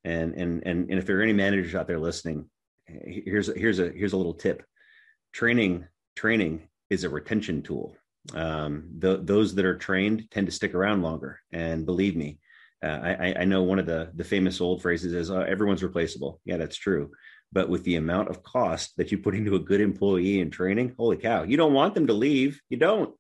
And 0.06 0.34
and 0.36 0.64
and 0.66 0.90
and 0.90 0.98
if 0.98 1.06
there 1.06 1.20
are 1.20 1.24
any 1.24 1.34
managers 1.34 1.76
out 1.76 1.88
there 1.88 2.00
listening, 2.00 2.50
here's 2.88 3.48
here's 3.56 3.80
a 3.80 3.90
here's 3.90 4.14
a 4.14 4.18
little 4.18 4.34
tip 4.34 4.64
training 5.34 5.86
training 6.16 6.68
is 6.90 7.04
a 7.04 7.10
retention 7.10 7.62
tool 7.62 7.96
um, 8.34 8.90
the, 9.00 9.18
those 9.24 9.56
that 9.56 9.66
are 9.66 9.78
trained 9.78 10.30
tend 10.32 10.48
to 10.48 10.52
stick 10.52 10.74
around 10.74 11.02
longer 11.02 11.40
and 11.52 11.86
believe 11.86 12.16
me 12.16 12.40
uh, 12.84 12.88
I, 12.88 13.36
I, 13.40 13.46
know 13.46 13.64
one 13.64 13.80
of 13.80 13.88
the 13.88 14.12
the 14.16 14.24
famous 14.24 14.62
old 14.62 14.82
phrases 14.82 15.14
is 15.14 15.32
uh, 15.32 15.40
everyone's 15.40 15.84
replaceable 15.84 16.40
yeah 16.46 16.58
that's 16.58 16.76
true 16.76 17.10
but 17.52 17.70
with 17.70 17.84
the 17.84 17.96
amount 17.96 18.30
of 18.30 18.44
cost 18.44 18.96
that 18.98 19.12
you 19.12 19.18
put 19.18 19.36
into 19.36 19.56
a 19.56 19.60
good 19.60 19.82
employee 19.82 20.40
in 20.40 20.50
training 20.50 20.94
holy 20.98 21.18
cow 21.18 21.44
you 21.44 21.58
don't 21.58 21.74
want 21.74 21.94
them 21.94 22.08
to 22.08 22.14
leave 22.14 22.62
you 22.70 22.78
don't. 22.78 23.14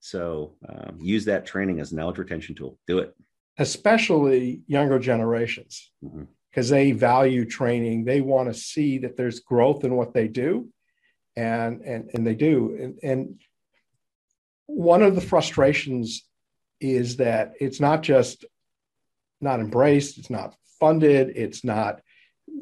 So 0.00 0.54
um, 0.68 0.98
use 1.00 1.24
that 1.24 1.46
training 1.46 1.80
as 1.80 1.92
knowledge 1.92 2.18
retention 2.18 2.54
tool. 2.54 2.78
Do 2.86 2.98
it. 2.98 3.14
Especially 3.58 4.62
younger 4.66 4.98
generations. 4.98 5.90
Mm-hmm. 6.04 6.24
Because 6.50 6.68
they 6.68 6.92
value 6.92 7.44
training. 7.44 8.04
They 8.04 8.20
want 8.20 8.48
to 8.48 8.54
see 8.54 8.98
that 8.98 9.16
there's 9.16 9.40
growth 9.40 9.84
in 9.84 9.94
what 9.94 10.14
they 10.14 10.26
do, 10.28 10.70
and 11.36 11.82
and 11.82 12.10
and 12.14 12.26
they 12.26 12.34
do. 12.34 12.78
And, 12.80 12.98
and 13.02 13.40
one 14.66 15.02
of 15.02 15.14
the 15.14 15.20
frustrations 15.20 16.22
is 16.80 17.16
that 17.16 17.52
it's 17.60 17.78
not 17.80 18.02
just 18.02 18.46
not 19.40 19.60
embraced, 19.60 20.16
it's 20.16 20.30
not 20.30 20.54
funded, 20.80 21.32
it's 21.36 21.62
not 21.62 22.00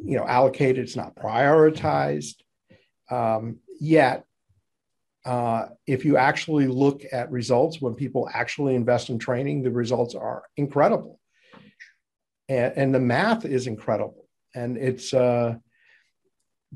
you 0.05 0.17
know 0.17 0.27
allocated, 0.27 0.85
it's 0.85 0.97
not 0.97 1.15
prioritized. 1.15 2.37
Um, 3.11 3.59
yet, 3.81 4.25
uh, 5.25 5.67
if 5.87 6.05
you 6.05 6.17
actually 6.17 6.67
look 6.67 7.03
at 7.13 7.31
results 7.31 7.81
when 7.81 7.95
people 7.95 8.29
actually 8.33 8.75
invest 8.75 9.11
in 9.11 9.19
training, 9.19 9.63
the 9.63 9.71
results 9.71 10.15
are 10.15 10.45
incredible. 10.57 11.19
And, 12.49 12.73
and 12.77 12.95
the 12.95 13.01
math 13.01 13.45
is 13.45 13.67
incredible. 13.67 14.27
And 14.55 14.77
it's 14.77 15.13
uh 15.13 15.55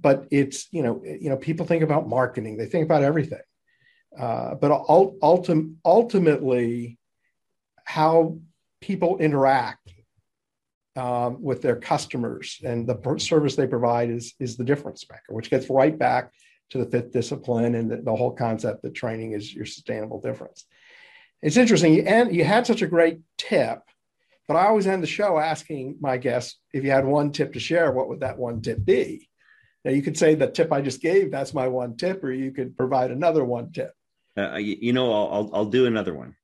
but 0.00 0.26
it's 0.30 0.68
you 0.72 0.82
know 0.82 1.02
you 1.04 1.28
know 1.28 1.36
people 1.36 1.66
think 1.66 1.82
about 1.82 2.08
marketing 2.08 2.56
they 2.56 2.66
think 2.66 2.84
about 2.84 3.02
everything. 3.02 3.40
Uh, 4.18 4.54
but 4.54 4.70
ultim- 4.70 5.74
ultimately 5.84 6.98
how 7.84 8.38
people 8.80 9.18
interact 9.18 9.92
um, 10.98 11.40
with 11.40 11.62
their 11.62 11.76
customers, 11.76 12.60
and 12.64 12.86
the 12.86 13.18
service 13.18 13.54
they 13.54 13.66
provide 13.66 14.10
is 14.10 14.34
is 14.40 14.56
the 14.56 14.64
difference 14.64 15.06
maker, 15.10 15.32
which 15.32 15.50
gets 15.50 15.70
right 15.70 15.96
back 15.96 16.32
to 16.70 16.78
the 16.78 16.90
fifth 16.90 17.12
discipline 17.12 17.74
and 17.76 17.90
the, 17.90 17.96
the 17.98 18.14
whole 18.14 18.32
concept 18.32 18.82
that 18.82 18.94
training 18.94 19.32
is 19.32 19.54
your 19.54 19.64
sustainable 19.64 20.20
difference. 20.20 20.66
It's 21.40 21.56
interesting, 21.56 21.94
you, 21.94 22.02
and 22.02 22.34
you 22.34 22.44
had 22.44 22.66
such 22.66 22.82
a 22.82 22.86
great 22.86 23.20
tip, 23.38 23.80
but 24.48 24.56
I 24.56 24.66
always 24.66 24.86
end 24.86 25.02
the 25.02 25.06
show 25.06 25.38
asking 25.38 25.96
my 26.00 26.16
guests 26.16 26.58
if 26.72 26.82
you 26.84 26.90
had 26.90 27.06
one 27.06 27.30
tip 27.30 27.52
to 27.52 27.60
share, 27.60 27.92
what 27.92 28.08
would 28.08 28.20
that 28.20 28.38
one 28.38 28.60
tip 28.60 28.84
be? 28.84 29.28
Now 29.84 29.92
you 29.92 30.02
could 30.02 30.18
say 30.18 30.34
the 30.34 30.50
tip 30.50 30.72
I 30.72 30.80
just 30.80 31.00
gave, 31.00 31.30
that's 31.30 31.54
my 31.54 31.68
one 31.68 31.96
tip, 31.96 32.24
or 32.24 32.32
you 32.32 32.50
could 32.50 32.76
provide 32.76 33.12
another 33.12 33.44
one 33.44 33.72
tip. 33.72 33.92
Uh, 34.36 34.56
you 34.56 34.92
know, 34.92 35.12
I'll, 35.12 35.32
I'll, 35.32 35.50
I'll 35.54 35.64
do 35.66 35.86
another 35.86 36.12
one. 36.12 36.34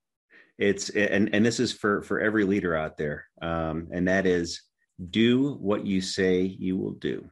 It's 0.59 0.89
and 0.91 1.35
and 1.35 1.45
this 1.45 1.59
is 1.59 1.73
for 1.73 2.03
for 2.03 2.21
every 2.21 2.45
leader 2.45 2.77
out 2.77 2.97
there, 2.97 3.27
um, 3.43 3.89
and 3.93 4.07
that 4.09 4.27
is 4.27 4.63
do 5.11 5.55
what 5.55 5.85
you 5.85 6.01
say 6.01 6.43
you 6.43 6.77
will 6.77 6.93
do. 6.93 7.29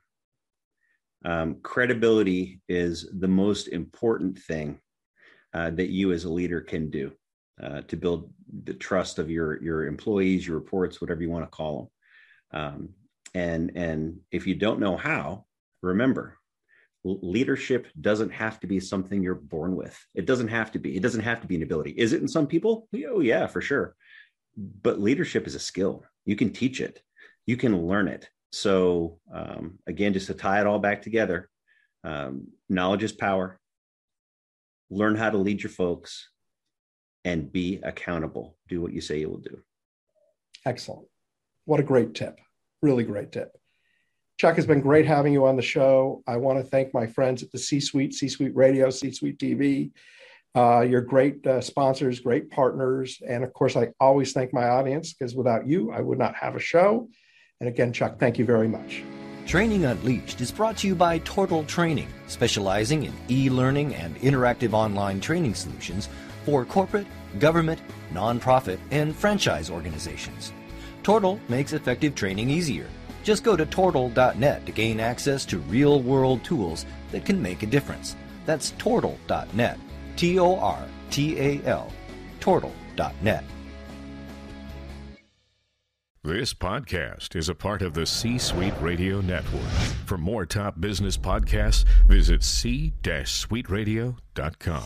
Um, 1.25 1.57
credibility 1.63 2.61
is 2.69 3.09
the 3.13 3.29
most 3.29 3.69
important 3.69 4.39
thing 4.41 4.81
uh, 5.55 5.71
that 5.71 5.91
you 5.91 6.13
as 6.13 6.25
a 6.25 6.33
leader 6.33 6.61
can 6.61 6.91
do 6.91 7.13
uh, 7.63 7.83
to 7.83 7.97
build 7.97 8.33
the 8.65 8.75
trust 8.75 9.21
of 9.21 9.31
your 9.31 9.63
your 9.63 9.87
employees, 9.87 10.47
your 10.47 10.57
reports, 10.57 11.01
whatever 11.01 11.23
you 11.23 11.31
want 11.31 11.45
to 11.45 11.57
call 11.57 11.93
them. 12.53 12.61
Um, 12.61 12.89
and 13.35 13.73
and 13.77 14.19
if 14.33 14.49
you 14.49 14.57
don't 14.57 14.81
know 14.81 14.97
how, 14.97 15.45
remember 15.81 16.39
leadership 17.05 17.89
doesn't 18.01 18.31
have 18.31 18.61
to 18.61 18.67
be 18.67 18.79
something 18.79 19.23
you're 19.23 19.35
born 19.35 19.75
with. 19.77 19.99
It 20.15 20.27
doesn't 20.27 20.49
have 20.49 20.71
to 20.73 20.79
be. 20.79 20.97
It 20.97 21.03
doesn't 21.03 21.23
have 21.23 21.41
to 21.41 21.47
be 21.47 21.57
an 21.57 21.63
ability. 21.63 21.93
Is 21.93 22.13
it 22.13 22.23
in 22.23 22.29
some 22.29 22.47
people? 22.47 22.89
Oh, 23.09 23.21
yeah, 23.21 23.47
for 23.47 23.61
sure. 23.61 23.97
But 24.57 25.01
leadership 25.01 25.47
is 25.47 25.55
a 25.55 25.61
skill. 25.61 26.05
You 26.25 26.37
can 26.37 26.53
teach 26.53 26.81
it, 26.81 27.03
you 27.47 27.57
can 27.57 27.87
learn 27.87 28.09
it. 28.09 28.29
So, 28.53 29.19
um, 29.33 29.79
again, 29.87 30.13
just 30.13 30.27
to 30.27 30.35
tie 30.35 30.61
it 30.61 30.67
all 30.67 30.79
back 30.79 31.03
together, 31.03 31.49
um, 32.05 32.49
knowledge 32.69 33.03
is 33.03 33.13
power. 33.13 33.59
Learn 34.91 35.17
how 35.17 35.31
to 35.31 35.39
lead 35.39 35.63
your 35.63 35.71
folks 35.71 36.29
and 37.25 37.51
be 37.51 37.81
accountable. 37.83 38.57
Do 38.69 38.81
what 38.83 38.93
you 38.93 39.01
say 39.01 39.21
you 39.21 39.31
will 39.31 39.39
do. 39.39 39.63
Excellent. 40.67 41.09
What 41.65 41.81
a 41.81 41.85
great 41.85 42.15
tip. 42.15 42.39
Really 42.83 43.05
great 43.05 43.33
tip. 43.33 43.57
Chuck, 44.39 44.57
has 44.57 44.67
been 44.67 44.81
great 44.81 45.07
having 45.07 45.33
you 45.33 45.47
on 45.47 45.57
the 45.57 45.63
show. 45.63 46.23
I 46.27 46.37
want 46.37 46.59
to 46.59 46.65
thank 46.65 46.93
my 46.93 47.07
friends 47.07 47.43
at 47.43 47.53
the 47.53 47.59
C 47.59 47.81
Suite, 47.81 48.15
C 48.15 48.29
Suite 48.29 48.57
Radio, 48.57 48.91
C 48.91 49.13
Suite 49.13 49.39
TV. 49.39 49.93
Uh, 50.55 50.81
you're 50.81 51.01
great 51.01 51.47
uh, 51.47 51.61
sponsors, 51.61 52.21
great 52.21 52.51
partners. 52.51 53.23
And 53.27 53.45
of 53.45 53.53
course, 53.53 53.77
I 53.77 53.89
always 54.01 54.33
thank 54.33 54.53
my 54.53 54.69
audience 54.69 55.13
because 55.13 55.35
without 55.35 55.67
you, 55.67 55.93
I 55.93 56.01
would 56.01 56.19
not 56.19 56.35
have 56.37 56.57
a 56.57 56.61
show. 56.61 57.09
And 57.61 57.69
again, 57.69 57.93
Chuck, 57.93 58.19
thank 58.19 58.39
you 58.39 58.45
very 58.45 58.69
much. 58.69 59.03
Training 59.47 59.85
Unleashed 59.85 60.41
is 60.41 60.51
brought 60.51 60.77
to 60.79 60.87
you 60.87 60.95
by 60.95 61.19
Tortal 61.21 61.65
Training, 61.65 62.09
specializing 62.27 63.05
in 63.05 63.13
e 63.29 63.51
learning 63.51 63.95
and 63.95 64.17
interactive 64.17 64.73
online 64.73 65.21
training 65.21 65.55
solutions 65.55 66.09
for 66.45 66.65
corporate, 66.65 67.07
government, 67.39 67.81
nonprofit, 68.13 68.79
and 68.91 69.15
franchise 69.15 69.71
organizations. 69.71 70.53
Tortal 71.03 71.41
makes 71.49 71.73
effective 71.73 72.15
training 72.15 72.51
easier 72.51 72.87
just 73.23 73.45
go 73.45 73.57
to 73.57 73.67
tortal.net 73.67 74.67
to 74.67 74.73
gain 74.73 75.01
access 75.01 75.45
to 75.47 75.59
real 75.59 76.01
world 76.01 76.45
tools 76.45 76.87
that 77.11 77.25
can 77.25 77.41
make 77.41 77.63
a 77.63 77.67
difference. 77.67 78.17
That's 78.47 78.73
tortal.net. 78.79 79.79
T 80.17 80.39
O 80.39 80.57
R 80.57 80.83
T 81.11 81.39
A 81.39 81.65
L. 81.65 81.93
Tortal.net. 82.41 83.45
This 86.25 86.55
podcast 86.55 87.35
is 87.35 87.49
a 87.49 87.55
part 87.55 87.83
of 87.83 87.95
the 87.95 88.07
C 88.07 88.39
Suite 88.39 88.81
Radio 88.81 89.21
Network. 89.21 89.69
For 90.07 90.17
more 90.17 90.47
top 90.47 90.81
business 90.81 91.19
podcasts, 91.19 91.85
visit 92.07 92.45
c-suiteradio.com. 92.45 94.85